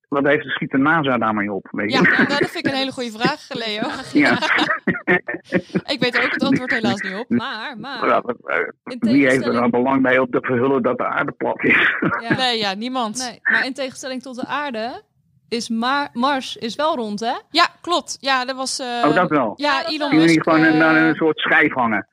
wat, 0.09 0.25
heeft 0.25 0.43
de 0.43 0.49
schieter 0.49 0.79
NASA 0.79 1.17
daarmee 1.17 1.51
op? 1.53 1.67
Weet 1.71 1.91
je? 1.91 1.97
Ja, 1.97 2.01
nou, 2.11 2.27
dat 2.27 2.37
vind 2.49 2.65
ik 2.65 2.71
een 2.71 2.77
hele 2.77 2.91
goede 2.91 3.11
vraag, 3.11 3.45
Leo. 3.53 3.81
Ja. 4.23 4.37
Ik 5.93 5.97
weet 5.99 6.15
er 6.17 6.23
ook 6.23 6.31
het 6.31 6.43
antwoord 6.43 6.71
helaas 6.71 7.01
niet 7.01 7.13
op. 7.15 7.29
Maar, 7.29 7.77
maar. 7.77 8.07
Ja, 8.07 8.21
eh, 8.21 8.57
Wie 8.83 8.87
heeft 8.89 9.03
er 9.03 9.09
tegenstelling, 9.09 9.59
nou 9.59 9.69
belang 9.69 10.01
bij 10.01 10.17
om 10.17 10.29
te 10.29 10.39
verhullen 10.41 10.81
dat 10.81 10.97
de 10.97 11.05
aarde 11.05 11.31
plat 11.31 11.63
is? 11.63 11.93
ja, 12.21 12.35
Nee, 12.43 12.57
ja, 12.57 12.73
niemand. 12.73 13.17
nee, 13.17 13.39
maar 13.43 13.65
in 13.65 13.73
tegenstelling 13.73 14.21
tot 14.21 14.35
de 14.35 14.45
aarde 14.45 15.01
is 15.47 15.69
Ma- 15.69 16.09
Mars 16.13 16.55
is 16.57 16.75
wel 16.75 16.95
rond, 16.95 17.19
hè? 17.19 17.33
Ja, 17.49 17.67
klopt. 17.81 18.17
Ja, 18.19 18.45
dat 18.45 18.55
was... 18.55 18.79
eh, 18.79 18.87
oh, 19.05 19.15
dat 19.15 19.29
wel. 19.29 19.53
Ja, 19.55 19.71
Ja, 19.73 19.81
dat 19.81 19.91
Elon 19.91 19.99
wel. 19.99 20.09
Kun 20.09 20.17
je 20.17 20.23
Musk. 20.23 20.35
niet 20.35 20.43
gewoon 20.43 20.63
een, 20.73 20.83
aan 20.83 20.95
een 20.95 21.15
soort 21.15 21.37
schijf 21.39 21.73
hangen? 21.73 22.07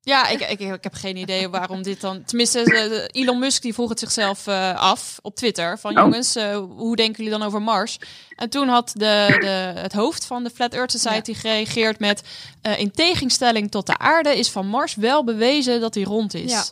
Ja, 0.00 0.28
ik, 0.28 0.40
ik, 0.40 0.60
ik 0.60 0.82
heb 0.84 0.94
geen 0.94 1.16
idee 1.16 1.48
waarom 1.48 1.82
dit 1.82 2.00
dan... 2.00 2.24
Tenminste, 2.24 2.62
eh, 3.12 3.22
Elon 3.22 3.38
Musk 3.38 3.62
die 3.62 3.74
vroeg 3.74 3.88
het 3.88 3.98
zichzelf 3.98 4.46
eh, 4.46 4.74
af 4.80 5.18
op 5.22 5.34
Twitter. 5.34 5.78
Van 5.78 5.96
Oh. 5.96 6.02
jongens, 6.02 6.36
eh, 6.36 6.56
hoe 6.56 6.96
denken 6.96 7.24
jullie 7.24 7.38
dan 7.38 7.46
over 7.48 7.62
Mars? 7.62 7.98
En 8.36 8.50
toen 8.50 8.68
had 8.68 8.90
de, 8.94 9.36
de, 9.40 9.80
het 9.80 9.92
hoofd 9.92 10.24
van 10.26 10.44
de 10.44 10.50
Flat 10.50 10.74
Earth 10.74 10.90
Society 10.90 11.34
gereageerd 11.34 11.98
met... 11.98 12.22
eh, 12.62 12.78
in 12.78 12.90
tegenstelling 12.90 13.70
tot 13.70 13.86
de 13.86 13.98
aarde 13.98 14.38
is 14.38 14.50
van 14.50 14.66
Mars 14.66 14.94
wel 14.94 15.24
bewezen 15.24 15.80
dat 15.80 15.94
hij 15.94 16.04
rond 16.04 16.34
is. 16.34 16.50
Ja. 16.50 16.64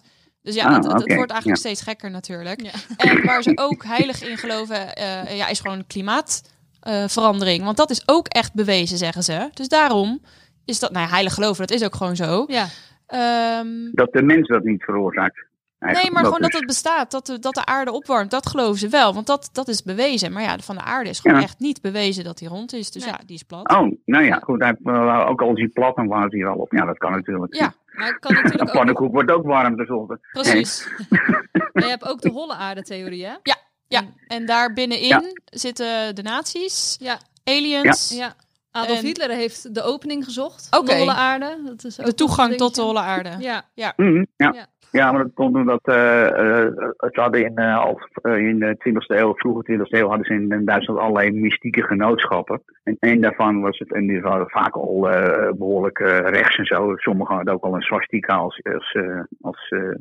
Dus 0.42 0.54
ja, 0.54 0.64
Ah, 0.64 0.74
het, 0.74 0.84
wordt 1.14 1.30
eigenlijk 1.32 1.46
ja. 1.46 1.54
steeds 1.54 1.80
gekker 1.80 2.10
natuurlijk. 2.10 2.62
Ja. 2.62 2.70
En 2.96 3.24
waar 3.24 3.42
ze 3.42 3.52
ook 3.54 3.84
heilig 3.84 4.22
in 4.22 4.36
geloven, 4.38 4.94
eh, 4.96 5.36
ja, 5.36 5.48
is 5.48 5.60
gewoon 5.60 5.86
klimaatverandering. 5.86 7.64
Want 7.64 7.76
dat 7.76 7.90
is 7.90 8.02
ook 8.06 8.28
echt 8.28 8.54
bewezen, 8.54 8.98
zeggen 8.98 9.22
ze. 9.24 9.48
Dus 9.54 9.68
daarom 9.68 10.20
is 10.64 10.78
dat, 10.78 10.92
nou 10.92 11.04
ja, 11.06 11.10
heilig 11.12 11.34
geloven, 11.34 11.66
dat 11.66 11.76
is 11.76 11.84
ook 11.84 11.94
gewoon 11.94 12.16
zo. 12.16 12.44
Ja. 12.46 12.66
Ehm, 13.06 13.66
Dat 13.92 14.12
de 14.12 14.22
mens 14.22 14.48
dat 14.48 14.64
niet 14.64 14.82
veroorzaakt. 14.84 15.44
nee, 15.78 16.10
maar 16.10 16.24
gewoon 16.24 16.40
dat 16.40 16.52
is- 16.52 16.58
het 16.58 16.66
bestaat. 16.66 17.10
Dat 17.10 17.26
de, 17.26 17.38
dat 17.38 17.54
de 17.54 17.64
aarde 17.66 17.92
opwarmt. 17.92 18.30
Dat 18.30 18.46
geloven 18.48 18.78
ze 18.78 18.88
wel. 18.88 19.14
Want 19.14 19.26
dat, 19.26 19.48
dat 19.52 19.68
is 19.68 19.82
bewezen. 19.82 20.32
Maar 20.32 20.42
ja, 20.42 20.58
van 20.58 20.74
de 20.76 20.82
aarde 20.82 21.10
is 21.10 21.20
gewoon 21.20 21.36
Ja. 21.36 21.42
echt 21.42 21.58
niet 21.58 21.80
bewezen 21.80 22.24
dat 22.24 22.38
hij 22.40 22.48
rond 22.48 22.72
is. 22.72 22.90
Dus 22.90 23.04
Nee. 23.04 23.12
ja, 23.12 23.20
die 23.26 23.36
is 23.36 23.42
plat. 23.42 23.68
Oh, 23.70 23.92
nou 24.04 24.24
ja, 24.24 24.38
goed. 24.38 24.62
Hij, 24.62 24.76
eh, 24.84 25.26
ook 25.28 25.42
al 25.42 25.50
is 25.52 25.58
hij 25.58 25.68
plat, 25.68 25.96
dan 25.96 26.06
warmt 26.06 26.32
hij 26.32 26.42
wel 26.42 26.54
op. 26.54 26.72
Ja, 26.72 26.84
dat 26.84 26.98
kan 26.98 27.12
natuurlijk. 27.12 27.54
Ja, 27.54 27.74
Maar 27.92 28.06
het 28.06 28.18
kan 28.18 28.32
natuurlijk 28.34 28.60
Een 28.62 28.68
ook... 28.68 28.74
pannenkoek 28.74 29.12
wordt 29.12 29.30
ook 29.30 29.44
warm 29.46 29.76
tenslotte. 29.76 30.18
precies. 30.32 30.88
Maar 31.72 31.82
je 31.84 31.88
hebt 31.90 32.08
ook 32.08 32.20
de 32.20 32.30
holle 32.30 32.54
aarde-theorie, 32.54 33.24
hè? 33.24 33.32
Ja, 33.42 33.56
En- 33.88 34.14
en 34.26 34.46
daar 34.46 34.72
binnenin 34.72 35.06
Ja. 35.06 35.22
zitten 35.44 36.14
de 36.14 36.22
nazi's, 36.22 36.96
Ja, 37.00 37.18
aliens, 37.44 38.14
ja. 38.16 38.34
Adolf 38.76 38.98
En- 38.98 39.04
Hitler 39.04 39.30
heeft 39.30 39.74
de 39.74 39.82
opening 39.82 40.24
gezocht 40.24 40.68
van 40.70 40.78
Oké. 40.78 40.90
de 40.92 40.98
holle 40.98 41.14
aarde. 41.14 41.58
Dat 41.64 41.84
is 41.84 42.00
ook 42.00 42.06
de 42.06 42.14
toegang 42.14 42.54
tot 42.54 42.74
de 42.74 42.82
holle 42.82 43.00
aarde. 43.00 43.30
Ja, 43.38 43.62
Mhm, 43.96 44.24
ja. 44.36 44.52
Ja. 44.52 44.66
Ja. 44.90 45.12
maar 45.12 45.22
dat 45.22 45.34
komt 45.34 45.54
omdat 45.54 45.80
eh 45.82 46.26
eh, 46.62 46.72
het 46.96 47.16
hadden 47.16 47.44
in, 47.44 47.56
eh, 47.56 47.92
eh, 48.22 48.36
in 48.38 48.58
de 48.58 48.76
20e 48.78 49.14
eeuw, 49.18 49.34
vroege 49.34 49.62
20e 49.62 49.98
eeuw, 49.98 50.08
hadden 50.08 50.26
ze 50.26 50.32
in, 50.34 50.50
in 50.50 50.64
Duitsland 50.64 51.00
allerlei 51.00 51.30
mystieke 51.30 51.82
genootschappen. 51.82 52.62
En 52.84 52.96
een 53.00 53.20
daarvan 53.20 53.60
was 53.60 53.78
het, 53.78 53.92
en 53.92 54.06
die 54.06 54.20
waren 54.20 54.50
vaak 54.50 54.74
al 54.74 55.10
eh, 55.10 55.52
behoorlijk 55.52 55.98
eh, 55.98 56.18
rechts 56.18 56.56
en 56.56 56.64
zo. 56.66 56.96
Sommigen 56.96 57.34
hadden 57.34 57.54
ook 57.54 57.64
al 57.64 57.74
een 57.74 57.82
swastika 57.82 58.34
als, 58.36 58.60
als, 58.74 58.92
eh, 58.92 59.20
als 59.40 59.68
eh, 59.68 59.94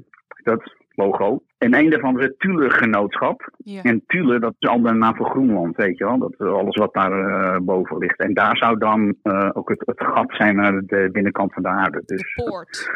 dat 0.43 0.73
logo. 0.95 1.43
En 1.57 1.75
een 1.75 1.89
daarvan 1.89 2.13
was 2.13 2.23
het 2.23 2.39
Thule-genootschap. 2.39 3.49
Ja. 3.57 3.81
En 3.81 4.03
Thule, 4.07 4.39
dat 4.39 4.55
is 4.59 4.67
een 4.67 4.75
andere 4.75 4.95
naam 4.95 5.15
voor 5.15 5.29
Groenland, 5.29 5.75
weet 5.75 5.97
je 5.97 6.05
wel. 6.05 6.17
Dat 6.17 6.31
is 6.31 6.39
alles 6.39 6.75
wat 6.75 6.93
daar 6.93 7.11
eh, 7.11 7.59
boven 7.61 7.97
ligt. 7.97 8.19
En 8.19 8.33
daar 8.33 8.57
zou 8.57 8.77
dan 8.77 9.15
eh, 9.21 9.49
ook 9.53 9.69
het, 9.69 9.83
het 9.85 10.03
gat 10.03 10.33
zijn 10.35 10.55
naar 10.55 10.81
de 10.85 11.09
binnenkant 11.11 11.53
van 11.53 11.63
de 11.63 11.69
aarde. 11.69 12.01
Dus 12.05 12.33
Poort. 12.33 12.89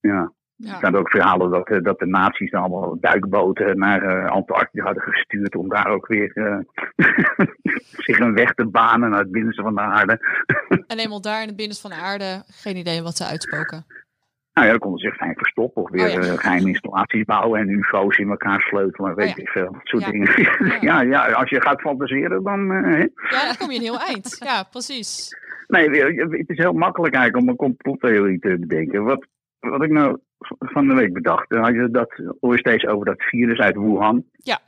ja. 0.00 0.32
Ja. 0.62 0.72
Er 0.72 0.78
zijn 0.80 0.96
ook 0.96 1.10
verhalen 1.10 1.50
dat, 1.50 1.68
eh, 1.68 1.82
dat 1.82 1.98
de 1.98 2.06
nazi's 2.06 2.52
allemaal 2.52 2.96
duikboten 3.00 3.78
naar 3.78 4.02
eh, 4.02 4.30
Antarctica 4.30 4.84
hadden 4.84 5.02
gestuurd 5.02 5.56
om 5.56 5.68
daar 5.68 5.86
ook 5.86 6.06
weer 6.06 6.32
eh, 6.34 6.58
zich 8.06 8.18
een 8.18 8.34
weg 8.34 8.54
te 8.54 8.66
banen 8.66 9.10
naar 9.10 9.18
het 9.18 9.30
binnenste 9.30 9.62
van 9.62 9.74
de 9.74 9.80
aarde. 9.80 10.18
En 10.86 10.98
eenmaal 10.98 11.20
daar 11.20 11.40
in 11.40 11.46
het 11.46 11.56
binnenste 11.56 11.88
van 11.88 11.98
de 11.98 12.04
aarde, 12.04 12.42
geen 12.46 12.76
idee 12.76 13.02
wat 13.02 13.16
ze 13.16 13.24
uitspoken. 13.24 13.86
Nou 14.60 14.72
ja, 14.72 14.78
dan 14.78 14.78
konden 14.78 15.00
ze 15.00 15.06
zich 15.06 15.16
fijn 15.16 15.34
verstoppen 15.36 15.82
of 15.82 15.90
weer 15.90 16.06
Oh 16.06 16.12
ja. 16.12 16.18
eh, 16.18 16.38
geheime 16.38 16.68
installaties 16.68 17.24
bouwen 17.24 17.60
en 17.60 17.68
UFO's 17.68 18.18
in 18.18 18.28
elkaar 18.30 18.60
sleutelen, 18.60 19.14
weet 19.14 19.30
Oh 19.30 19.36
ja. 19.36 19.42
ik 19.42 19.48
veel. 19.48 19.72
Dat 19.72 19.80
soort 19.84 20.04
Ja. 20.04 20.10
dingen. 20.10 20.48
Ja. 20.80 21.00
ja, 21.14 21.26
als 21.32 21.50
je 21.50 21.60
gaat 21.62 21.80
fantaseren, 21.80 22.42
dan. 22.42 22.72
eh. 22.72 22.98
Ja, 23.30 23.44
dan 23.46 23.56
kom 23.58 23.70
je 23.70 23.76
een 23.76 23.82
heel 23.82 24.00
eind. 24.00 24.36
Ja, 24.44 24.62
precies. 24.70 25.36
Nee, 25.66 25.88
het 25.90 26.48
is 26.48 26.58
heel 26.58 26.72
makkelijk 26.72 27.14
eigenlijk 27.14 27.44
om 27.44 27.50
een 27.50 27.56
complottheorie 27.56 28.38
te 28.38 28.56
bedenken. 28.60 29.04
Wat, 29.04 29.26
wat 29.60 29.82
ik 29.82 29.90
nou 29.90 30.18
van 30.58 30.88
de 30.88 30.94
week 30.94 31.12
bedacht, 31.12 31.48
dan 31.50 31.62
had 31.62 31.74
je 31.74 31.88
dat 31.90 32.20
hoor 32.40 32.52
je 32.52 32.58
steeds 32.58 32.86
over 32.86 33.06
dat 33.06 33.22
virus 33.22 33.58
uit 33.58 33.76
Wuhan. 33.76 34.24
Ja. 34.36 34.58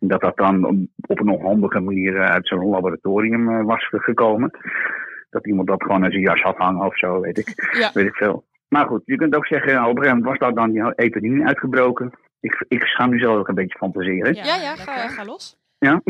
Dat 0.00 0.20
dat 0.20 0.36
dan 0.36 0.64
op 1.06 1.20
een 1.20 1.28
onhandige 1.28 1.80
manier 1.80 2.16
eh, 2.16 2.30
uit 2.30 2.46
zo'n 2.48 2.68
laboratorium 2.68 3.48
eh, 3.50 3.64
was 3.64 3.86
gekomen. 3.90 4.50
Dat 5.30 5.46
iemand 5.46 5.68
dat 5.68 5.82
gewoon 5.82 6.04
aan 6.04 6.10
zijn 6.10 6.22
jas 6.22 6.40
had 6.40 6.56
hangen 6.56 6.86
of 6.86 6.98
zo, 6.98 7.20
weet 7.20 7.38
ik, 7.38 7.76
Ja. 7.78 7.90
weet 7.94 8.06
ik 8.06 8.14
veel. 8.14 8.44
Maar 8.74 8.86
goed, 8.86 9.02
je 9.04 9.16
kunt 9.16 9.34
ook 9.34 9.46
zeggen, 9.46 9.84
op 9.84 9.96
een 9.96 10.02
gegeven 10.02 10.22
was 10.22 10.38
daar 10.38 10.54
dan 10.54 10.70
die 10.70 10.94
epidemie 10.94 11.46
uitgebroken. 11.46 12.12
Ik, 12.40 12.64
ik 12.68 12.82
ga 12.82 13.06
nu 13.06 13.18
zelf 13.18 13.38
ook 13.38 13.48
een 13.48 13.54
beetje 13.54 13.78
fantaseren. 13.78 14.34
Ja, 14.34 14.56
ja, 14.56 14.76
ga, 14.76 15.08
ga 15.08 15.24
los. 15.24 15.56
Ja. 15.78 16.00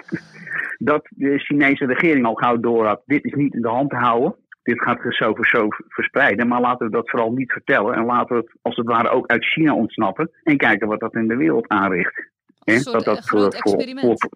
dat 0.90 1.06
de 1.10 1.38
Chinese 1.38 1.86
regering 1.86 2.26
al 2.26 2.34
gauw 2.34 2.60
door 2.60 2.86
had, 2.86 3.02
dit 3.06 3.24
is 3.24 3.32
niet 3.32 3.54
in 3.54 3.62
de 3.62 3.68
hand 3.68 3.90
te 3.90 3.96
houden. 3.96 4.34
Dit 4.62 4.82
gaat 4.82 5.00
zich 5.02 5.14
zo 5.14 5.34
voor 5.34 5.46
zo 5.46 5.66
verspreiden. 5.88 6.48
Maar 6.48 6.60
laten 6.60 6.86
we 6.86 6.92
dat 6.92 7.10
vooral 7.10 7.32
niet 7.32 7.52
vertellen. 7.52 7.94
En 7.94 8.04
laten 8.04 8.36
we 8.36 8.42
het 8.42 8.52
als 8.62 8.76
het 8.76 8.86
ware 8.86 9.08
ook 9.08 9.26
uit 9.26 9.44
China 9.44 9.74
ontsnappen. 9.74 10.30
En 10.42 10.56
kijken 10.56 10.88
wat 10.88 11.00
dat 11.00 11.14
in 11.14 11.28
de 11.28 11.36
wereld 11.36 11.68
aanricht. 11.68 12.30
Hè, 12.64 12.72
Een 12.72 12.80
soort 12.80 12.94
wat 12.94 13.04
dat 13.04 13.18
eh, 13.18 13.22
groot 13.24 13.42
voor- 13.42 13.62
voor- 13.62 13.78
experiment. 13.78 14.20
voor- 14.20 14.30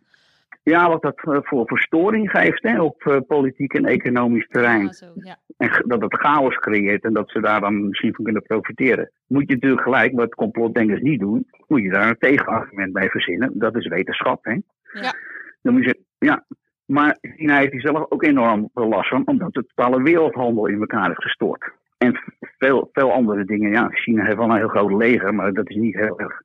ja, 0.65 0.89
wat 0.89 1.03
dat 1.03 1.21
eh, 1.25 1.39
voor 1.43 1.67
verstoring 1.67 2.31
geeft 2.31 2.63
hè, 2.63 2.81
op 2.83 3.07
eh, 3.07 3.17
politiek 3.27 3.75
en 3.75 3.85
economisch 3.85 4.49
terrein. 4.49 4.85
Ja, 4.85 4.93
zo, 4.93 5.13
ja. 5.15 5.37
En 5.57 5.85
dat 5.87 6.03
het 6.03 6.15
chaos 6.15 6.57
creëert 6.57 7.05
en 7.05 7.13
dat 7.13 7.31
ze 7.31 7.41
daar 7.41 7.61
dan 7.61 7.89
misschien 7.89 8.15
van 8.15 8.25
kunnen 8.25 8.43
profiteren. 8.43 9.11
Moet 9.27 9.49
je 9.49 9.55
natuurlijk 9.55 9.83
gelijk, 9.83 10.13
wat 10.15 10.35
complotdenkers 10.35 11.01
niet 11.01 11.21
doen, 11.21 11.47
moet 11.67 11.83
je 11.83 11.91
daar 11.91 12.09
een 12.09 12.19
tegenargument 12.19 12.93
bij 12.93 13.09
verzinnen. 13.09 13.51
Dat 13.55 13.77
is 13.77 13.87
wetenschap, 13.87 14.45
hè? 14.45 14.53
Ja. 15.01 15.15
Dan 15.63 15.73
moet 15.75 15.85
je, 15.85 15.99
ja. 16.19 16.45
Maar 16.85 17.19
China 17.21 17.59
heeft 17.59 17.81
zelf 17.81 18.11
ook 18.11 18.23
enorm 18.23 18.71
veel 18.75 18.89
last 18.89 19.09
van, 19.09 19.27
omdat 19.27 19.53
de 19.53 19.67
totale 19.75 20.03
wereldhandel 20.03 20.67
in 20.67 20.81
elkaar 20.81 21.11
is 21.11 21.17
gestort. 21.17 21.73
En 21.99 22.21
veel, 22.59 22.89
veel 22.93 23.13
andere 23.13 23.45
dingen. 23.45 23.71
Ja, 23.71 23.89
China 23.89 24.25
heeft 24.25 24.37
wel 24.37 24.51
een 24.51 24.57
heel 24.57 24.69
groot 24.69 24.93
leger, 24.93 25.35
maar 25.35 25.53
dat 25.53 25.71
is 25.71 25.77
niet 25.77 25.95
heel 25.95 26.21
erg 26.21 26.43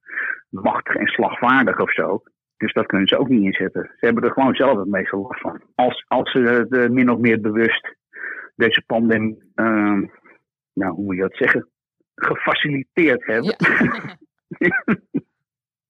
machtig 0.50 0.96
en 0.96 1.08
slagvaardig 1.08 1.80
of 1.80 1.94
zo. 1.94 2.24
Dus 2.60 2.74
dat 2.74 2.86
kunnen 2.86 3.08
ze 3.08 3.18
ook 3.18 3.30
niet 3.30 3.44
inzetten. 3.44 3.92
Ze 4.00 4.06
hebben 4.06 4.24
er 4.24 4.32
gewoon 4.32 4.56
zelf 4.56 4.78
het 4.78 4.88
meeste 4.88 5.18
last 5.18 5.40
van. 5.42 5.62
Als, 5.76 6.06
als 6.08 6.32
ze 6.32 6.40
het 6.40 6.72
eh, 6.76 6.90
min 6.90 7.12
of 7.12 7.18
meer 7.20 7.42
bewust 7.42 7.96
deze 8.56 8.84
pandemie, 8.86 9.52
ehm, 9.56 10.04
nou 10.74 10.94
hoe 10.94 11.04
moet 11.06 11.16
je 11.16 11.22
dat 11.22 11.36
zeggen, 11.36 11.68
gefaciliteerd 12.16 13.26
hebben. 13.26 13.56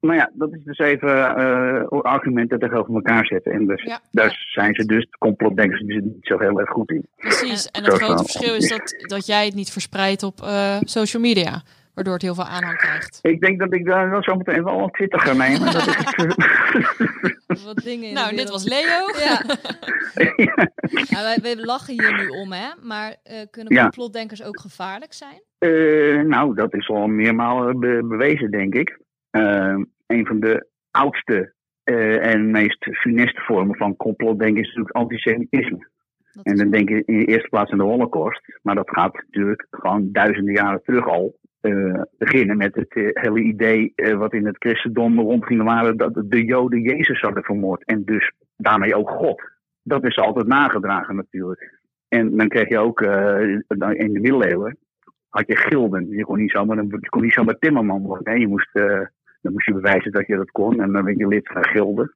maar 0.05 0.15
ja, 0.15 0.31
dat 0.33 0.53
is 0.53 0.63
dus 0.63 0.77
even 0.77 1.35
eh 1.35 1.83
argumenten 2.01 2.59
tegenover 2.59 2.93
elkaar 2.93 3.25
zetten. 3.25 3.51
En 3.51 3.65
dus, 3.65 3.83
Ja. 3.83 3.99
daar 4.11 4.47
zijn 4.51 4.75
ze 4.75 4.85
dus, 4.85 5.03
de 5.09 5.17
complotdenkers, 5.17 5.81
die 5.81 5.91
zijn 5.91 6.03
niet 6.03 6.25
zo 6.25 6.39
heel 6.39 6.59
erg 6.59 6.69
goed 6.69 6.91
in. 6.91 7.07
Precies. 7.15 7.65
En 7.65 7.83
het 7.83 7.93
grote 7.93 8.23
verschil 8.23 8.55
is 8.55 8.69
dat, 8.69 8.95
dat 9.07 9.25
jij 9.25 9.45
het 9.45 9.55
niet 9.55 9.71
verspreidt 9.71 10.23
op 10.23 10.41
eh, 10.41 10.77
social 10.79 11.21
media. 11.21 11.61
Waardoor 11.99 12.17
het 12.17 12.23
heel 12.27 12.35
veel 12.35 12.55
aanhang 12.55 12.77
krijgt. 12.77 13.19
Ik 13.21 13.41
denk 13.41 13.59
dat 13.59 13.73
ik 13.73 13.85
daar 13.85 14.09
wel 14.09 14.23
zo 14.23 14.35
meteen 14.35 14.63
wel 14.63 14.79
een 14.79 14.89
Twitter 14.91 15.19
ga 15.19 15.33
nemen. 15.33 15.71
dat 15.73 15.87
ik 15.87 15.97
het, 16.15 16.35
Wat 17.65 17.75
dingen 17.83 18.07
in 18.07 18.13
Nou, 18.13 18.35
dit 18.35 18.49
was 18.49 18.63
Leo. 18.63 19.05
Ja, 19.17 19.41
wij, 21.27 21.37
wij 21.41 21.55
lachen 21.55 21.93
hier 22.01 22.13
nu 22.17 22.27
om, 22.27 22.51
hè? 22.51 22.67
Maar 22.81 23.15
eh, 23.23 23.35
kunnen 23.51 23.73
Ja. 23.73 23.81
complotdenkers 23.81 24.43
ook 24.43 24.59
gevaarlijk 24.59 25.13
zijn? 25.13 25.41
Eh, 25.57 26.21
nou, 26.21 26.55
dat 26.55 26.73
is 26.73 26.89
al 26.89 27.07
meermaal 27.07 27.77
be- 27.79 28.05
bewezen, 28.07 28.51
denk 28.51 28.75
ik. 28.75 28.99
Eh, 29.29 29.75
een 30.07 30.25
van 30.25 30.39
de 30.39 30.67
oudste 30.91 31.53
eh, 31.83 32.25
en 32.33 32.51
meest 32.51 32.85
funeste 32.91 33.41
vormen 33.41 33.75
van 33.77 33.95
complotdenken 33.95 34.61
is 34.61 34.67
natuurlijk 34.67 34.95
antisemitisme. 34.95 35.87
Dat 36.31 36.45
En 36.45 36.55
dan 36.55 36.69
denk 36.69 36.89
je 36.89 37.03
in 37.05 37.17
de 37.17 37.25
eerste 37.25 37.49
plaats 37.49 37.71
aan 37.71 37.77
de 37.77 37.83
Holocaust. 37.83 38.59
Maar 38.61 38.75
dat 38.75 38.89
gaat 38.89 39.13
natuurlijk 39.13 39.67
gewoon 39.69 40.09
duizenden 40.11 40.53
jaren 40.53 40.81
terug 40.83 41.07
al. 41.07 41.37
Eh, 41.61 42.01
beginnen 42.17 42.57
met 42.57 42.75
het 42.75 42.93
eh, 42.93 43.09
hele 43.13 43.39
idee 43.39 43.93
eh, 43.95 44.17
wat 44.17 44.33
in 44.33 44.45
het 44.45 44.57
christendom 44.57 45.19
rondging 45.19 45.63
waren 45.63 45.97
dat 45.97 46.23
de 46.25 46.45
Joden 46.45 46.81
Jezus 46.81 47.21
hadden 47.21 47.43
vermoord. 47.43 47.83
En 47.85 48.03
dus 48.05 48.31
daarmee 48.57 48.95
ook 48.95 49.09
God. 49.09 49.41
Dat 49.83 50.05
is 50.05 50.17
altijd 50.17 50.47
nagedragen 50.47 51.15
natuurlijk. 51.15 51.79
En 52.07 52.37
dan 52.37 52.47
kreeg 52.47 52.69
je 52.69 52.77
ook 52.77 53.01
in 53.01 54.13
de 54.13 54.19
middeleeuwen 54.19 54.77
had 55.29 55.47
je 55.47 55.55
gilden. 55.55 56.09
Je 56.09 56.23
kon 56.23 56.37
niet 56.37 56.51
zomaar, 56.51 56.85
je 57.03 57.55
timmerman 57.59 58.01
worden. 58.01 58.33
Hè. 58.33 58.39
Je 58.39 58.47
moest, 58.47 58.69
dan 59.41 59.51
moest 59.51 59.65
je 59.65 59.73
bewijzen 59.73 60.11
dat 60.11 60.27
je 60.27 60.35
dat 60.35 60.51
kon. 60.51 60.81
En 60.81 60.91
dan 60.91 61.03
werd 61.03 61.17
je 61.17 61.27
lid 61.27 61.49
van 61.53 61.65
gilden. 61.65 62.15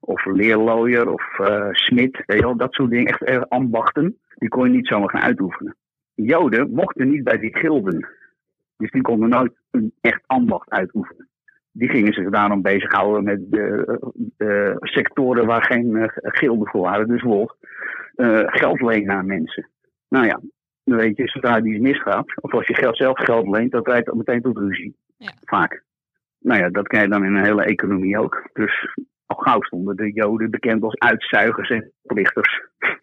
Of 0.00 0.24
leerlooier 0.24 1.12
of 1.12 1.22
smid. 1.70 2.22
Dat 2.56 2.72
soort 2.74 2.90
dingen. 2.90 3.18
Echt 3.18 3.48
ambachten. 3.48 4.18
Die 4.34 4.48
kon 4.48 4.64
je 4.64 4.76
niet 4.76 4.86
zomaar 4.86 5.10
gaan 5.10 5.22
uitoefenen. 5.22 5.76
Joden 6.14 6.70
mochten 6.70 7.10
niet 7.10 7.24
bij 7.24 7.38
die 7.38 7.56
gilden. 7.56 8.08
Dus 8.76 8.90
die 8.90 9.02
konden 9.02 9.28
nooit 9.28 9.52
een 9.70 9.92
echt 10.00 10.22
ambacht 10.26 10.70
uitoefenen. 10.70 11.28
Die 11.72 11.88
gingen 11.88 12.12
zich 12.12 12.30
daarom 12.30 12.62
bezighouden 12.62 13.24
met 13.24 13.50
de, 13.50 13.98
de 14.36 14.76
sectoren 14.80 15.46
waar 15.46 15.64
geen 15.64 15.96
eh, 15.96 16.08
gilden 16.14 16.68
voor 16.68 16.80
waren. 16.80 17.08
Dus 17.08 17.22
bijvoorbeeld 17.22 17.56
eh, 18.14 18.42
geld 18.46 18.80
lenen 18.80 19.14
aan 19.14 19.26
mensen. 19.26 19.70
Nou 20.08 20.26
ja, 20.26 20.40
dan 20.84 20.98
weet 20.98 21.16
je, 21.16 21.28
zodra 21.28 21.60
die 21.60 21.80
misgaat, 21.80 22.42
of 22.42 22.54
als 22.54 22.66
je 22.66 22.74
geld, 22.74 22.96
zelf 22.96 23.18
geld 23.18 23.48
leent, 23.48 23.72
dat 23.72 23.86
leidt 23.86 24.06
dat 24.06 24.14
meteen 24.14 24.42
tot 24.42 24.58
ruzie. 24.58 24.96
Ja. 25.16 25.32
Vaak. 25.44 25.84
Nou 26.38 26.60
ja, 26.60 26.68
dat 26.68 26.88
krijg 26.88 27.04
je 27.04 27.10
dan 27.10 27.24
in 27.24 27.34
een 27.34 27.44
hele 27.44 27.64
economie 27.64 28.18
ook. 28.18 28.48
Dus 28.52 28.96
al 29.26 29.36
gauw 29.36 29.62
stonden 29.62 29.96
de 29.96 30.12
Joden 30.12 30.50
bekend 30.50 30.82
als 30.82 30.98
uitzuigers 30.98 31.70
en 31.70 31.92
plichters. 32.02 32.62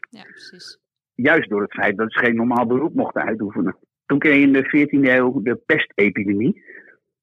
Ja, 0.10 0.24
precies. 0.24 0.80
Juist 1.14 1.50
door 1.50 1.62
het 1.62 1.74
feit 1.74 1.98
dat 1.98 2.12
ze 2.12 2.20
geen 2.20 2.36
normaal 2.36 2.66
beroep 2.66 2.94
mochten 2.94 3.24
uitoefenen. 3.24 3.78
Toen 4.12 4.20
kreeg 4.20 4.36
je 4.36 4.42
in 4.42 4.54
de 4.54 4.66
14e 4.66 5.10
eeuw 5.18 5.42
de 5.42 5.56
pestepidemie. 5.66 6.64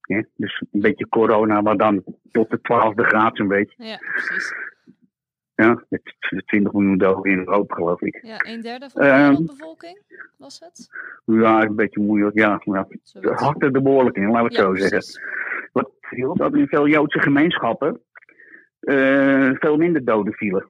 Ja, 0.02 0.24
dus 0.36 0.62
een 0.72 0.80
beetje 0.80 1.08
corona, 1.08 1.60
maar 1.60 1.76
dan 1.76 2.04
tot 2.30 2.50
de 2.50 2.58
12e 2.58 3.06
graad 3.06 3.36
zo'n 3.36 3.48
beetje. 3.48 3.84
Ja, 3.84 3.96
precies. 4.12 4.54
Ja, 5.54 5.84
met 5.88 6.14
20 6.46 6.72
miljoen 6.72 6.98
doden 6.98 7.32
in 7.32 7.38
Europa, 7.38 7.74
geloof 7.74 8.00
ik. 8.00 8.18
Ja, 8.22 8.36
een 8.46 8.60
derde 8.60 8.90
van 8.90 9.02
de 9.02 9.08
Ehm. 9.08 9.28
wereldbevolking 9.28 9.98
was 10.38 10.58
het? 10.60 10.88
Ja, 11.24 11.62
een 11.62 11.76
beetje 11.76 12.00
moeilijk. 12.00 12.38
Ja, 12.38 12.60
maar 12.64 12.86
Zoiets. 13.02 13.42
hakte 13.42 13.66
er 13.70 13.82
behoorlijk 13.82 14.16
in, 14.16 14.30
laten 14.30 14.38
we 14.38 14.44
het 14.46 14.56
Ja, 14.56 14.62
zo 14.62 14.74
zeggen. 14.74 14.88
precies. 14.98 15.20
Wat 15.72 15.90
viel 16.00 16.34
dat 16.36 16.54
in 16.54 16.66
veel 16.68 16.88
Joodse 16.88 17.20
gemeenschappen 17.20 18.00
eh, 18.80 19.50
veel 19.52 19.76
minder 19.76 20.04
doden 20.04 20.32
vielen. 20.32 20.68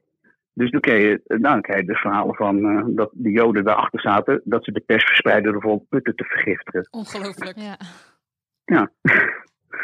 Dus 0.58 0.70
dan 0.70 0.80
kreeg 0.80 1.02
je, 1.02 1.20
nou, 1.26 1.40
dan 1.40 1.60
kreeg 1.62 1.76
je 1.80 1.84
dus 1.86 2.00
verhalen 2.00 2.34
van 2.34 2.64
eh, 2.64 2.84
dat 2.86 3.10
de 3.12 3.30
Joden 3.30 3.64
daarachter 3.64 4.00
zaten 4.00 4.40
dat 4.44 4.64
ze 4.64 4.72
de 4.72 4.80
pers 4.80 5.04
verspreiden 5.04 5.52
door 5.52 5.82
putten 5.88 6.14
te 6.16 6.24
vergiftigen. 6.24 6.88
Ongelooflijk. 6.90 7.56
Ja. 7.56 7.76
Ja. 8.64 8.90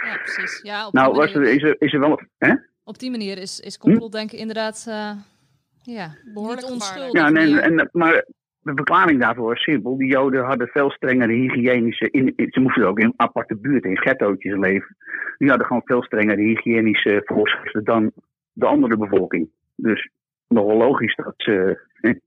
ja, 0.09 0.17
precies. 0.23 0.61
Ja, 0.63 0.87
op 0.87 0.93
Nou, 0.93 1.11
die 1.13 1.21
was 1.21 1.33
er, 1.33 1.41
manier, 1.41 1.55
is, 1.55 1.63
er, 1.63 1.77
is 1.79 1.93
er 1.93 2.01
wel. 2.01 2.21
Hè? 2.39 2.55
op 2.85 2.99
die 2.99 3.11
manier 3.11 3.39
is, 3.39 3.61
is 3.61 3.79
complotdenken 3.79 4.39
inderdaad 4.39 4.87
eh, 4.89 5.11
ja, 5.83 6.15
Behoorlijk 6.35 6.71
onschuldig 6.71 7.13
Ja, 7.13 7.31
nee, 7.31 7.61
en, 7.61 7.89
maar 7.93 8.25
de 8.61 8.73
verklaring 8.75 9.21
daarvoor 9.21 9.53
is 9.55 9.63
simpel. 9.63 9.97
Die 9.97 10.09
Joden 10.09 10.45
hadden 10.45 10.69
veel 10.69 10.91
strengere 10.91 11.33
hygiënische. 11.33 12.11
In, 12.11 12.33
in- 12.37 12.47
ze 12.51 12.61
moesten 12.61 12.87
ook 12.87 12.99
in 12.99 13.13
aparte 13.17 13.57
buurten, 13.57 13.91
in 13.91 13.99
ghettootjes 13.99 14.57
leven. 14.57 14.97
Die 15.39 15.49
hadden 15.49 15.67
gewoon 15.67 15.83
veel 15.85 16.03
strengere 16.03 16.41
hygiënische 16.41 17.23
voorschriften 17.25 17.85
dan 17.85 18.13
de 18.53 18.67
andere 18.67 18.97
bevolking. 18.97 19.49
Dus 19.77 20.11
nogal 20.49 20.77
logisch 20.77 21.15
dat 21.15 21.35
ze. 21.37 21.81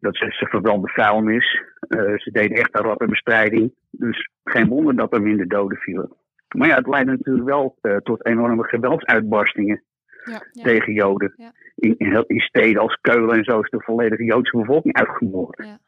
Dat 0.00 0.16
ze, 0.16 0.26
ze 0.30 0.46
verbranden 0.46 0.90
vuilnis. 0.90 1.62
Eh, 1.88 2.18
ze 2.18 2.30
deden 2.30 2.56
echt 2.56 2.72
aan 2.76 2.84
rappenbestrijding. 2.84 3.74
Dus 3.90 4.30
geen 4.44 4.68
wonder 4.68 4.96
dat 4.96 5.14
er 5.14 5.22
minder 5.22 5.48
doden 5.48 5.78
vielen. 5.78 6.12
Maar 6.56 6.68
ja, 6.68 6.76
het 6.76 6.86
leidde 6.86 7.12
natuurlijk 7.12 7.46
wel 7.46 7.76
eh, 7.80 7.96
tot 7.96 8.26
enorme 8.26 8.64
geweldsuitbarstingen 8.64 9.82
Ja. 10.24 10.42
Ja. 10.52 10.62
tegen 10.62 10.92
Joden. 10.92 11.32
Ja. 11.36 11.52
In, 11.74 11.94
in, 12.26 12.40
steden 12.40 12.82
als 12.82 12.98
Keulen 13.00 13.36
en 13.36 13.44
zo 13.44 13.60
is 13.60 13.70
de 13.70 13.82
volledige 13.82 14.24
Joodse 14.24 14.56
bevolking 14.56 14.94
uitgemoord 14.94 15.78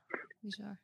Bizar. 0.40 0.78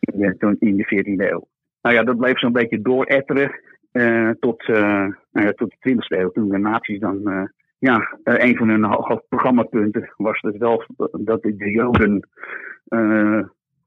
in 0.00 0.18
de, 0.38 0.56
in 0.58 0.76
de 0.76 0.84
14e 0.84 1.30
eeuw. 1.30 1.48
Nou 1.82 1.94
ja, 1.94 2.02
dat 2.02 2.16
bleef 2.16 2.38
zo'n 2.38 2.52
beetje 2.52 2.82
dooretteren 2.82 3.60
eh, 3.92 4.30
tot, 4.40 4.68
eh, 4.68 5.06
nou 5.32 5.46
ja, 5.46 5.52
tot 5.52 5.74
de 5.78 5.90
20e 5.90 6.18
eeuw. 6.18 6.30
Toen 6.30 6.48
de 6.48 6.58
nazi's 6.58 7.00
dan, 7.00 7.30
eh, 7.30 7.44
ja, 7.88 8.16
eh, 8.24 8.48
een 8.48 8.56
van 8.56 8.68
hun 8.68 8.84
ho- 8.84 9.02
hoofdprogrammapunten 9.02 10.12
was 10.16 10.40
dus 10.40 10.56
wel 10.56 10.84
dat 11.12 11.42
de 11.42 11.56
de 11.56 11.70
Joden 11.70 12.28
eh, 12.88 13.40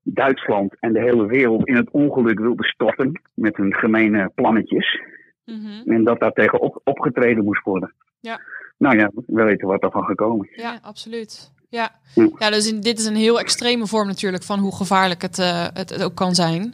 Duitsland 0.03 0.75
en 0.79 0.93
de 0.93 0.99
hele 1.01 1.25
wereld 1.25 1.67
in 1.67 1.75
het 1.75 1.89
ongeluk 1.91 2.39
wilden 2.39 2.65
storten 2.65 3.21
met 3.33 3.57
hun 3.57 3.73
gemene 3.73 4.31
plannetjes. 4.35 4.99
Mhm. 5.45 5.91
En 5.91 6.03
dat 6.03 6.19
daar 6.19 6.31
tegen 6.31 6.61
op, 6.61 6.81
opgetreden 6.83 7.43
moest 7.43 7.63
worden. 7.63 7.93
Ja. 8.19 8.39
Nou 8.77 8.97
ja, 8.97 9.11
we 9.27 9.43
weten 9.43 9.67
wat 9.67 9.81
daarvan 9.81 10.03
gekomen 10.05 10.47
is. 10.49 10.61
Ja, 10.61 10.71
Ja. 10.71 10.79
absoluut. 10.81 11.51
Ja, 11.69 11.89
Ja. 12.15 12.29
ja 12.37 12.49
dus 12.49 12.71
in- 12.71 12.81
dit 12.81 12.99
is 12.99 13.05
een 13.05 13.15
heel 13.15 13.39
extreme 13.39 13.87
vorm 13.87 14.07
natuurlijk 14.07 14.43
van 14.43 14.59
hoe 14.59 14.75
gevaarlijk 14.75 15.21
het, 15.21 15.39
eh, 15.39 15.63
het, 15.73 15.89
het 15.89 16.03
ook 16.03 16.15
kan 16.15 16.35
zijn. 16.35 16.73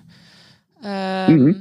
Mhm. 1.28 1.54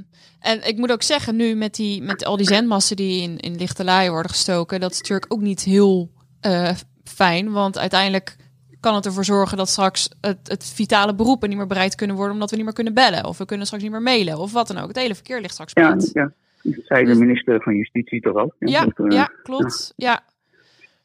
En 0.42 0.68
ik 0.68 0.76
moet 0.76 0.92
ook 0.92 1.02
zeggen, 1.02 1.37
nu 1.37 1.55
met, 1.55 1.74
die, 1.74 2.02
met 2.02 2.24
al 2.24 2.37
die 2.37 2.46
zendmassen 2.46 2.96
die 2.96 3.22
in, 3.22 3.38
in 3.38 3.57
lichte 3.57 3.85
laaien 3.85 4.12
worden 4.12 4.31
gestoken, 4.31 4.81
dat 4.81 4.90
is 4.92 4.98
natuurlijk 4.98 5.33
ook 5.33 5.40
niet 5.40 5.62
heel 5.62 6.11
eh, 6.40 6.70
fijn. 7.05 7.50
Want 7.52 7.78
uiteindelijk 7.78 8.37
kan 8.81 8.94
het 8.94 9.07
ervoor 9.07 9.24
zorgen 9.24 9.57
dat 9.57 9.68
straks 9.68 10.09
het, 10.20 10.38
het 10.42 10.64
vitale 10.74 11.14
beroepen 11.14 11.48
niet 11.48 11.59
meer 11.59 11.66
bereid 11.66 11.94
kunnen 11.94 12.16
worden, 12.16 12.35
omdat 12.35 12.50
we 12.50 12.57
niet 12.57 12.64
meer 12.64 12.74
kunnen 12.74 12.94
bellen. 12.94 13.24
Of 13.26 13.38
we 13.38 13.44
kunnen 13.44 13.66
straks 13.66 13.83
niet 13.83 13.92
meer 13.92 14.02
mailen, 14.02 14.38
of 14.38 14.52
wat 14.52 14.66
dan 14.66 14.78
ook. 14.78 14.88
Het 14.88 14.96
hele 14.96 15.14
verkeer 15.14 15.40
ligt 15.40 15.52
straks 15.52 15.72
Ja, 15.74 15.92
plat. 15.92 16.11
ja. 16.12 16.33
Zei 16.62 17.05
de 17.05 17.11
Dus- 17.11 17.18
minister 17.18 17.62
van 17.62 17.74
Justitie 17.76 18.20
toch 18.20 18.35
ook? 18.37 18.55
Ja, 18.59 18.85
dat, 18.85 19.07
eh, 19.07 19.16
ja, 19.16 19.31
klopt. 19.42 19.92
Ja. 19.96 20.20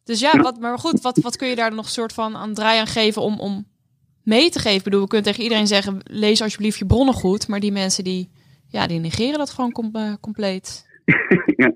Dus 0.04 0.20
ja, 0.20 0.42
wat, 0.42 0.60
maar 0.60 0.80
goed, 0.80 1.02
wat, 1.02 1.18
wat 1.18 1.36
kun 1.36 1.48
je 1.48 1.56
daar 1.56 1.74
nog 1.76 1.86
een 1.86 1.92
soort 1.92 2.14
van 2.14 2.36
aan 2.36 2.54
draai 2.54 2.80
aan 2.80 2.88
geven 2.88 3.22
om, 3.22 3.40
om 3.40 3.68
mee 4.24 4.50
te 4.50 4.60
geven? 4.60 4.78
Ik 4.78 4.84
bedoel, 4.84 5.02
we 5.02 5.08
kunnen 5.08 5.28
tegen 5.28 5.44
iedereen 5.44 5.68
zeggen, 5.68 6.00
lees 6.04 6.42
alsjeblieft 6.42 6.78
je 6.80 6.86
bronnen 6.86 7.14
goed. 7.14 7.48
Maar 7.48 7.60
die 7.60 7.72
mensen 7.72 8.04
die, 8.04 8.30
ja, 8.68 8.88
die 8.88 9.00
negeren 9.00 9.38
dat 9.38 9.50
gewoon 9.50 9.72
com- 9.72 9.90
eh, 9.96 10.14
compleet. 10.22 10.86
ja. 11.62 11.72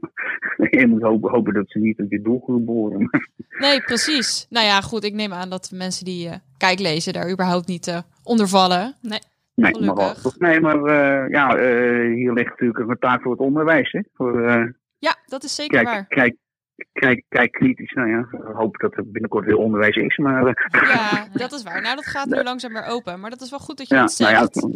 Je 0.70 0.88
moet 0.88 1.02
hopen, 1.02 1.32
hopen 1.32 1.54
dat 1.54 1.70
ze 1.70 1.80
niet 1.80 2.00
op 2.00 2.12
je 2.12 2.22
doelgroep 2.22 2.66
behoren. 2.66 3.10
Nee, 3.60 3.82
precies. 3.82 4.46
Nou 4.50 4.66
ja, 4.66 4.82
goed, 4.82 5.04
ik 5.04 5.14
neem 5.14 5.34
aan 5.34 5.50
dat 5.50 5.68
de 5.70 5.76
mensen 5.76 6.06
die 6.06 6.30
eh 6.30 6.36
kijk 6.58 6.80
lezen 6.80 7.14
daar 7.14 7.32
überhaupt 7.32 7.68
niet 7.68 7.88
eh 7.88 8.00
onder 8.24 8.48
vallen. 8.48 8.96
Nee. 9.02 9.20
Nee, 9.56 9.74
Gelukkig. 9.76 10.24
maar, 10.24 10.34
wel. 10.38 10.50
nee, 10.50 10.60
maar 10.60 11.30
ja, 11.30 11.56
hier 12.16 12.34
ligt 12.34 12.50
natuurlijk 12.50 12.90
een 12.90 12.98
taak 13.00 13.22
voor 13.22 13.32
het 13.32 13.40
onderwijs. 13.42 13.92
Hè? 13.92 14.02
Voor, 14.14 14.42
Ja, 15.00 15.16
dat 15.26 15.44
is 15.44 15.56
zeker 15.56 15.84
waar. 15.84 16.06
kijk, 16.08 16.36
kijk, 16.92 17.24
kijk, 17.30 17.52
kritisch. 17.52 17.92
Nou 17.94 18.10
ja, 18.10 18.28
we 18.32 18.52
hopen 18.54 18.80
dat 18.90 18.98
er 18.98 19.12
binnenkort 19.12 19.46
weer 19.46 19.56
onderwijs 19.58 19.96
is. 19.96 20.18
Maar 20.18 20.68
Ja, 20.72 21.28
dat 21.34 21.52
is 21.52 21.64
waar. 21.64 21.82
Nou, 21.82 21.96
dat 21.96 22.06
gaat 22.06 22.26
nu 22.28 22.44
langzaam 22.44 22.74
weer 22.74 22.86
open. 22.86 23.20
Maar 23.20 23.30
dat 23.30 23.42
is 23.42 23.50
wel 23.50 23.60
goed 23.60 23.78
dat 23.78 23.88
je 23.88 23.96
ja, 23.96 24.00
nou 24.02 24.14
zegt. 24.14 24.56
ja, 24.56 24.70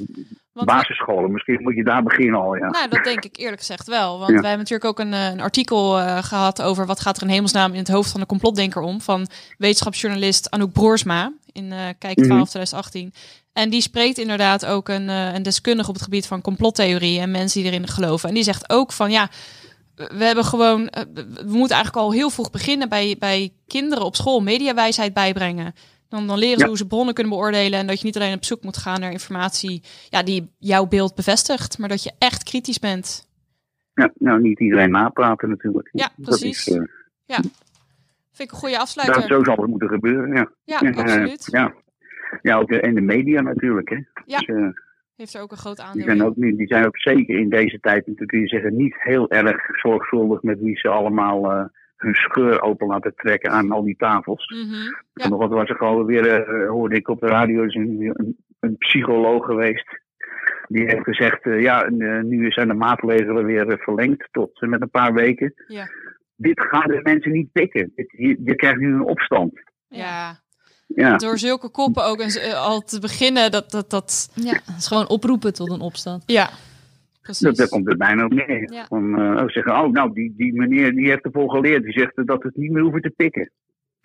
Want 0.55 0.67
basisscholen, 0.67 1.31
misschien 1.31 1.61
moet 1.61 1.75
je 1.75 1.83
daar 1.83 2.03
beginnen 2.03 2.39
al. 2.39 2.55
Ja. 2.55 2.69
Nou, 2.69 2.89
dat 2.89 3.03
denk 3.03 3.23
ik 3.25 3.37
eerlijk 3.37 3.59
gezegd 3.59 3.87
wel. 3.87 4.19
Want 4.19 4.31
Ja. 4.31 4.39
wij 4.39 4.49
hebben 4.49 4.67
natuurlijk 4.69 4.85
ook 4.85 4.99
een, 4.99 5.13
eh, 5.13 5.25
een 5.29 5.39
artikel 5.41 5.99
eh, 5.99 6.23
gehad 6.23 6.61
over 6.61 6.85
wat 6.85 6.99
gaat 6.99 7.17
er 7.17 7.23
in 7.23 7.29
hemelsnaam 7.29 7.71
in 7.71 7.79
het 7.79 7.87
hoofd 7.87 8.11
van 8.11 8.19
de 8.19 8.25
complotdenker 8.25 8.81
om. 8.81 9.01
Van 9.01 9.27
wetenschapsjournalist 9.57 10.51
Anouk 10.51 10.71
Broersma 10.71 11.33
in 11.51 11.71
eh 11.71 11.79
Kijk 11.99 12.15
12 12.17 12.29
Mhm. 12.39 12.49
2018. 12.49 13.13
En 13.53 13.69
die 13.69 13.81
spreekt 13.81 14.17
inderdaad 14.17 14.65
ook 14.65 14.89
een, 14.89 15.09
eh, 15.09 15.33
een 15.33 15.43
deskundige 15.43 15.87
op 15.89 15.95
het 15.95 16.03
gebied 16.03 16.27
van 16.27 16.41
complottheorie 16.41 17.19
en 17.19 17.31
mensen 17.31 17.61
die 17.61 17.71
erin 17.71 17.87
geloven. 17.87 18.29
En 18.29 18.35
die 18.35 18.43
zegt 18.43 18.69
ook 18.69 18.91
van 18.91 19.11
ja, 19.11 19.29
we 19.95 20.23
hebben 20.23 20.45
gewoon, 20.45 20.83
we 21.13 21.43
moeten 21.45 21.75
eigenlijk 21.75 21.95
al 22.05 22.11
heel 22.11 22.29
vroeg 22.29 22.49
beginnen 22.51 22.89
bij, 22.89 23.15
bij 23.19 23.53
kinderen 23.67 24.05
op 24.05 24.15
school 24.15 24.39
mediawijsheid 24.41 25.13
bijbrengen. 25.13 25.73
Dan, 26.15 26.27
dan 26.27 26.37
leren 26.37 26.55
ze 26.57 26.61
Ja. 26.63 26.67
hoe 26.67 26.77
ze 26.77 26.87
bronnen 26.87 27.13
kunnen 27.13 27.33
beoordelen. 27.33 27.79
En 27.79 27.87
dat 27.87 27.99
je 27.99 28.05
niet 28.05 28.15
alleen 28.15 28.35
op 28.35 28.43
zoek 28.43 28.63
moet 28.63 28.77
gaan 28.77 28.99
naar 28.99 29.11
informatie 29.11 29.83
ja, 30.09 30.23
die 30.23 30.51
jouw 30.57 30.85
beeld 30.87 31.15
bevestigt. 31.15 31.77
Maar 31.77 31.89
dat 31.89 32.03
je 32.03 32.11
echt 32.17 32.43
kritisch 32.43 32.79
bent. 32.79 33.27
Ja, 33.93 34.11
nou, 34.17 34.41
niet 34.41 34.59
iedereen 34.59 34.91
napraten 34.91 35.49
natuurlijk. 35.49 35.89
Ja, 35.91 36.09
Dat 36.17 36.39
precies. 36.39 36.67
eh, 36.67 36.81
Vind 38.31 38.49
ik 38.49 38.51
een 38.51 38.57
goede 38.61 38.73
dat, 38.73 38.83
afsluiter. 38.83 39.27
zo 39.27 39.43
zal 39.43 39.55
het 39.55 39.67
moeten 39.69 39.87
gebeuren, 39.89 40.35
ja. 40.35 40.51
Ja, 40.63 40.81
Eh, 40.81 40.97
absoluut. 40.97 41.47
ja. 41.51 41.73
ja, 42.41 42.57
ook 42.57 42.67
de, 42.69 42.79
en 42.81 42.95
de 42.95 43.01
media 43.01 43.41
natuurlijk. 43.41 43.89
Hè. 43.89 43.95
Ja. 44.25 44.37
Dus, 44.39 44.47
eh, 44.47 44.67
Heeft 45.15 45.33
er 45.33 45.41
ook 45.41 45.51
een 45.51 45.57
groot 45.57 45.75
Die 45.75 45.85
aandeel 45.85 46.03
zijn, 46.05 46.17
in. 46.17 46.23
ook 46.23 46.35
niet, 46.35 46.57
die 46.57 46.67
zijn 46.67 46.85
ook 46.85 46.97
zeker 46.97 47.39
in 47.39 47.49
deze 47.49 47.79
tijd, 47.79 47.97
natuurlijk 47.97 48.29
kun 48.31 48.39
je 48.39 48.47
zeggen, 48.47 48.75
niet 48.75 48.95
heel 48.97 49.29
erg 49.29 49.61
zorgvuldig 49.81 50.41
met 50.41 50.59
wie 50.59 50.77
ze 50.77 50.87
allemaal 50.87 51.51
eh, 51.51 51.63
hun 51.95 52.13
scheur 52.13 52.61
open 52.61 52.87
laten 52.87 53.13
trekken 53.15 53.51
aan 53.51 53.71
al 53.71 53.83
die 53.83 53.95
tafels. 53.97 54.45
Mhm. 54.47 54.73
Ja. 54.73 55.23
Vanochtend 55.23 55.51
was 55.53 55.69
er 55.69 55.75
gewoon 55.75 56.05
weer, 56.05 56.27
eh, 56.43 56.69
hoorde 56.69 56.95
ik 56.95 57.07
op 57.09 57.19
de 57.19 57.27
radio, 57.27 57.63
is 57.63 57.75
een, 57.75 58.11
een, 58.13 58.37
een 58.59 58.77
psycholoog 58.77 59.45
geweest. 59.45 60.03
Die 60.67 60.83
heeft 60.85 61.03
gezegd, 61.03 61.45
eh, 61.45 61.61
ja, 61.61 61.83
eh, 61.85 62.21
nu 62.21 62.51
zijn 62.51 62.67
de 62.67 62.73
maatregelen 62.73 63.45
weer 63.45 63.77
verlengd 63.79 64.27
tot 64.31 64.61
met 64.61 64.81
een 64.81 64.89
paar 64.89 65.13
weken. 65.13 65.53
Ja. 65.67 65.87
Dit 66.35 66.61
gaan 66.61 66.87
de 66.87 66.99
mensen 67.03 67.31
niet 67.31 67.51
pikken. 67.51 67.91
Dit- 67.95 68.11
Je, 68.17 68.37
je 68.43 68.55
krijgt 68.55 68.79
nu 68.79 68.93
een 68.93 69.03
opstand. 69.05 69.51
Ja, 69.87 70.39
Ja, 70.87 71.17
door 71.17 71.37
zulke 71.37 71.69
koppen 71.69 72.05
ook 72.05 72.19
en, 72.19 72.55
al 72.57 72.79
te 72.81 72.99
beginnen, 72.99 73.51
dat, 73.51 73.71
dat, 73.71 73.89
dat, 73.89 74.31
Ja, 74.35 74.51
het 74.51 74.77
is 74.77 74.87
gewoon 74.87 75.07
oproepen 75.07 75.53
tot 75.53 75.71
een 75.71 75.79
opstand. 75.79 76.23
ja, 76.25 76.49
precies. 77.25 77.57
dat, 77.57 77.69
komt 77.69 77.87
het 77.89 77.97
bijna 77.97 78.25
op 78.25 78.33
neer. 78.33 78.73
Ja. 78.73 78.85
Van, 78.85 79.19
eh, 79.19 79.41
oh, 79.43 79.47
zeggen, 79.49 79.73
oh, 79.83 79.91
nou, 79.91 80.13
die, 80.13 80.33
die 80.37 80.53
meneer 80.53 80.91
die 80.95 81.09
heeft 81.09 81.23
ervoor 81.25 81.49
geleerd. 81.51 81.83
Die 81.83 81.99
zegt 81.99 82.15
dat 82.15 82.41
we 82.41 82.47
het 82.47 82.57
niet 82.57 82.71
meer 82.71 82.81
hoeven 82.81 83.01
te 83.01 83.09
pikken. 83.15 83.51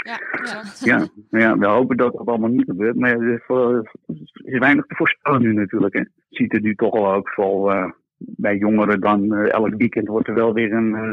Ja, 0.04 0.18
exact. 0.32 0.80
Ja, 0.84 1.06
ja, 1.30 1.58
we 1.58 1.66
hopen 1.66 1.96
dat 1.96 2.12
dat 2.12 2.26
allemaal 2.26 2.50
niet 2.50 2.64
gebeurt. 2.64 2.96
Maar 2.96 3.10
er 3.10 3.32
is 3.34 3.42
voor- 3.46 3.74
er 4.06 4.52
is 4.52 4.58
weinig 4.58 4.86
te 4.86 4.94
voorspellen 4.94 5.40
nu 5.42 5.52
natuurlijk. 5.52 5.94
Hè. 5.94 6.00
Je 6.00 6.06
ziet 6.28 6.52
er 6.52 6.60
nu 6.60 6.74
toch 6.74 6.94
al 6.94 7.12
ook 7.14 7.28
vol 7.28 7.72
eh, 7.72 7.90
bij 8.16 8.56
jongeren 8.56 9.00
dan 9.00 9.34
eh, 9.34 9.52
elk 9.52 9.74
weekend 9.76 10.08
wordt 10.08 10.28
er 10.28 10.34
wel 10.34 10.52
weer 10.54 10.72
een, 10.72 10.94
eh 10.94 11.12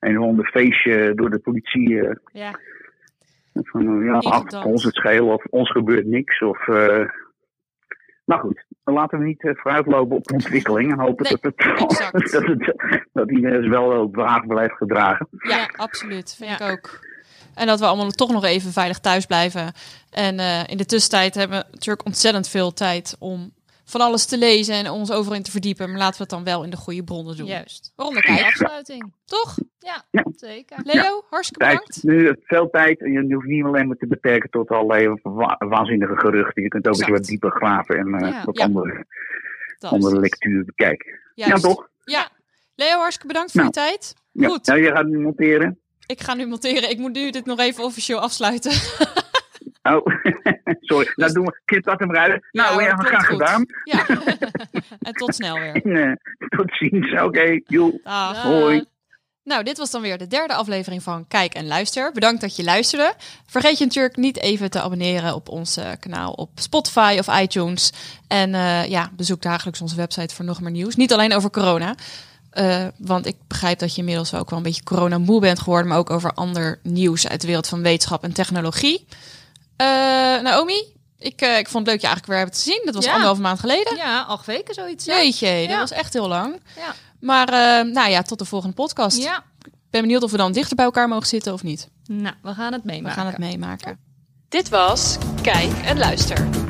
een 0.00 0.16
ander 0.16 0.46
feestje 0.46 1.12
door 1.14 1.30
de 1.30 1.38
politie. 1.38 2.00
eh, 2.00 2.14
Ja, 2.32 2.58
van, 3.54 4.00
eh, 4.00 4.06
ja, 4.06 4.12
af, 4.18 4.64
ons 4.64 4.84
het 4.84 4.94
schelen 4.94 5.32
of 5.32 5.44
ons 5.50 5.70
gebeurt 5.70 6.06
niks. 6.06 6.42
Of, 6.42 6.68
eh, 6.68 7.08
nou 8.24 8.40
goed, 8.40 8.64
laten 8.84 9.18
we 9.18 9.24
niet 9.24 9.44
eh, 9.44 9.54
vooruitlopen 9.54 10.16
op 10.16 10.24
de 10.24 10.34
ontwikkeling. 10.34 10.92
En 10.92 10.98
hopen 10.98 11.24
Nee, 11.24 11.38
dat, 11.40 11.54
het, 12.12 12.32
dat, 12.32 12.46
het, 12.46 13.06
dat 13.12 13.30
iedereen 13.30 13.70
wel 13.70 13.92
ook 13.92 14.16
waag 14.16 14.46
blijft 14.46 14.76
gedragen. 14.76 15.28
ja, 15.30 15.70
absoluut. 15.76 16.34
Vind 16.34 16.60
ik 16.60 16.70
ook. 16.70 17.00
En 17.54 17.66
dat 17.66 17.80
we 17.80 17.86
allemaal 17.86 18.10
toch 18.10 18.32
nog 18.32 18.44
even 18.44 18.72
veilig 18.72 18.98
thuis 18.98 19.26
blijven. 19.26 19.72
En 20.10 20.38
eh, 20.38 20.60
in 20.66 20.76
de 20.76 20.86
tussentijd 20.86 21.34
hebben 21.34 21.58
we 21.58 21.66
natuurlijk 21.70 22.06
ontzettend 22.06 22.48
veel 22.48 22.72
tijd 22.72 23.16
om 23.18 23.52
van 23.92 24.00
alles 24.00 24.24
te 24.24 24.38
lezen 24.38 24.74
en 24.74 24.90
ons 24.90 25.10
overal 25.10 25.36
in 25.36 25.42
te 25.42 25.50
verdiepen. 25.50 25.88
Maar 25.90 25.98
laten 25.98 26.16
we 26.16 26.22
het 26.22 26.30
dan 26.30 26.44
wel 26.44 26.64
in 26.64 26.70
de 26.70 26.76
goede 26.76 27.04
bronnen 27.04 27.36
doen. 27.36 27.46
Juist. 27.46 27.92
Waaronder 27.96 28.22
kijk, 28.22 28.44
afsluiting. 28.46 29.12
toch? 29.24 29.56
Ja, 29.78 30.04
Ja. 30.10 30.24
zeker. 30.36 30.78
Leo, 30.84 31.24
hartstikke 31.30 31.64
bedankt. 31.66 32.02
nu 32.02 32.36
veel 32.42 32.70
tijd 32.70 33.00
en 33.00 33.12
je 33.12 33.34
hoeft 33.34 33.46
niet 33.46 33.64
alleen 33.64 33.86
maar 33.86 33.96
te 33.96 34.06
beperken 34.06 34.50
tot 34.50 34.68
allerlei 34.68 35.14
wa- 35.22 35.56
waanzinnige 35.58 36.16
geruchten. 36.16 36.62
Je 36.62 36.68
kunt 36.68 36.86
ook 36.88 36.94
eens 36.94 37.08
wat 37.08 37.24
dieper 37.24 37.50
graven 37.50 37.96
en 37.96 38.14
eh, 38.14 38.28
Ja. 38.30 38.44
wat 38.44 38.58
Ja. 38.58 38.64
andere, 38.64 39.06
andere 39.80 40.20
lectuur 40.20 40.64
bekijken. 40.64 41.18
Juist. 41.34 41.62
Ja, 41.62 41.68
toch? 41.68 41.88
Ja. 42.04 42.28
Leo, 42.74 42.98
hartstikke 42.98 43.26
bedankt 43.26 43.52
voor 43.52 43.60
Nou. 43.60 43.72
je 43.74 43.80
tijd. 43.80 44.14
Ja. 44.32 44.48
Goed. 44.48 44.66
Ja, 44.66 44.74
je 44.74 44.90
gaat 44.92 45.06
nu 45.06 45.18
monteren. 45.18 45.78
Ik 46.06 46.20
ga 46.20 46.34
nu 46.34 46.46
monteren. 46.46 46.90
Ik 46.90 46.98
moet 46.98 47.12
nu 47.12 47.30
dit 47.30 47.44
nog 47.44 47.58
even 47.58 47.84
officieel 47.84 48.20
afsluiten. 48.20 48.70
Oh, 49.82 50.06
sorry. 50.80 51.12
Nou, 51.16 51.32
doen 51.32 51.44
we. 51.44 51.60
Knip 51.64 51.84
dat 51.84 51.98
hem 51.98 52.10
nou, 52.10 52.72
hoor, 52.72 52.82
ja, 52.82 52.94
klopt 52.94 53.08
graag 53.08 53.26
goed. 53.26 53.36
gedaan. 53.36 53.66
Ja. 53.84 54.06
en 55.08 55.12
tot 55.12 55.34
snel 55.34 55.58
weer. 55.58 55.80
Eh, 55.92 56.12
tot 56.48 56.76
ziens. 56.76 57.20
Oké, 57.20 57.60
joe. 57.66 58.00
Dag. 58.02 58.42
Hoi. 58.42 58.84
Nou, 59.44 59.64
dit 59.64 59.78
was 59.78 59.90
dan 59.90 60.02
weer 60.02 60.18
de 60.18 60.26
derde 60.26 60.54
aflevering 60.54 61.02
van 61.02 61.28
Kijk 61.28 61.54
en 61.54 61.66
Luister. 61.66 62.12
Bedankt 62.12 62.40
dat 62.40 62.56
je 62.56 62.64
luisterde. 62.64 63.14
Vergeet 63.46 63.78
je 63.78 63.84
natuurlijk 63.84 64.16
niet 64.16 64.38
even 64.38 64.70
te 64.70 64.80
abonneren 64.80 65.34
op 65.34 65.48
ons 65.48 65.76
eh, 65.76 65.90
kanaal 66.00 66.32
op 66.32 66.50
Spotify 66.54 67.16
of 67.18 67.40
iTunes. 67.40 67.92
En 68.28 68.50
uh, 68.50 68.86
ja, 68.86 69.10
bezoek 69.16 69.42
dagelijks 69.42 69.80
onze 69.80 69.96
website 69.96 70.34
voor 70.34 70.44
nog 70.44 70.60
meer 70.60 70.70
nieuws. 70.70 70.96
Niet 70.96 71.12
alleen 71.12 71.34
over 71.34 71.50
corona. 71.50 71.94
Uh, 72.54 72.86
want 72.98 73.26
ik 73.26 73.36
begrijp 73.48 73.78
dat 73.78 73.94
je 73.94 73.98
inmiddels 73.98 74.34
ook 74.34 74.50
wel 74.50 74.58
een 74.58 74.64
beetje 74.64 74.82
corona-moe 74.82 75.40
bent 75.40 75.60
geworden. 75.60 75.88
Maar 75.88 75.98
ook 75.98 76.10
over 76.10 76.32
ander 76.32 76.78
nieuws 76.82 77.28
uit 77.28 77.40
de 77.40 77.46
wereld 77.46 77.68
van 77.68 77.82
wetenschap 77.82 78.22
en 78.22 78.32
technologie. 78.32 79.06
Naomi, 80.42 80.84
ik, 81.18 81.40
ik 81.40 81.68
vond 81.68 81.86
het 81.86 81.92
leuk 81.94 82.00
je 82.00 82.06
eigenlijk 82.06 82.26
weer 82.26 82.36
hebben 82.36 82.54
te 82.54 82.60
zien. 82.60 82.82
Dat 82.84 82.94
was 82.94 83.04
Ja. 83.04 83.10
anderhalve 83.10 83.40
maand 83.42 83.60
geleden. 83.60 83.96
Ja, 83.96 84.20
acht 84.20 84.46
weken 84.46 84.74
zoiets. 84.74 85.06
hè? 85.06 85.14
Jeetje, 85.16 85.60
dat 85.60 85.70
Ja. 85.70 85.78
was 85.78 85.90
echt 85.90 86.12
heel 86.12 86.28
lang. 86.28 86.60
Ja. 86.76 86.94
Maar 87.20 87.48
eh, 87.48 87.92
nou 87.92 88.10
ja, 88.10 88.22
tot 88.22 88.38
de 88.38 88.44
volgende 88.44 88.74
podcast. 88.74 89.16
ja. 89.22 89.44
Ik 89.64 89.98
ben 89.98 90.00
benieuwd 90.00 90.22
of 90.22 90.30
we 90.30 90.36
dan 90.36 90.52
dichter 90.52 90.76
bij 90.76 90.84
elkaar 90.84 91.08
mogen 91.08 91.26
zitten 91.26 91.52
of 91.52 91.62
niet. 91.62 91.88
Nou, 92.06 92.34
we 92.42 92.54
gaan 92.54 92.72
het 92.72 92.82
We 92.82 92.90
meemaken. 92.90 93.16
gaan 93.18 93.26
het 93.26 93.38
meemaken. 93.38 93.98
Dit 94.48 94.68
was 94.68 95.16
Kijk 95.42 95.72
en 95.84 95.98
Luister. 95.98 96.61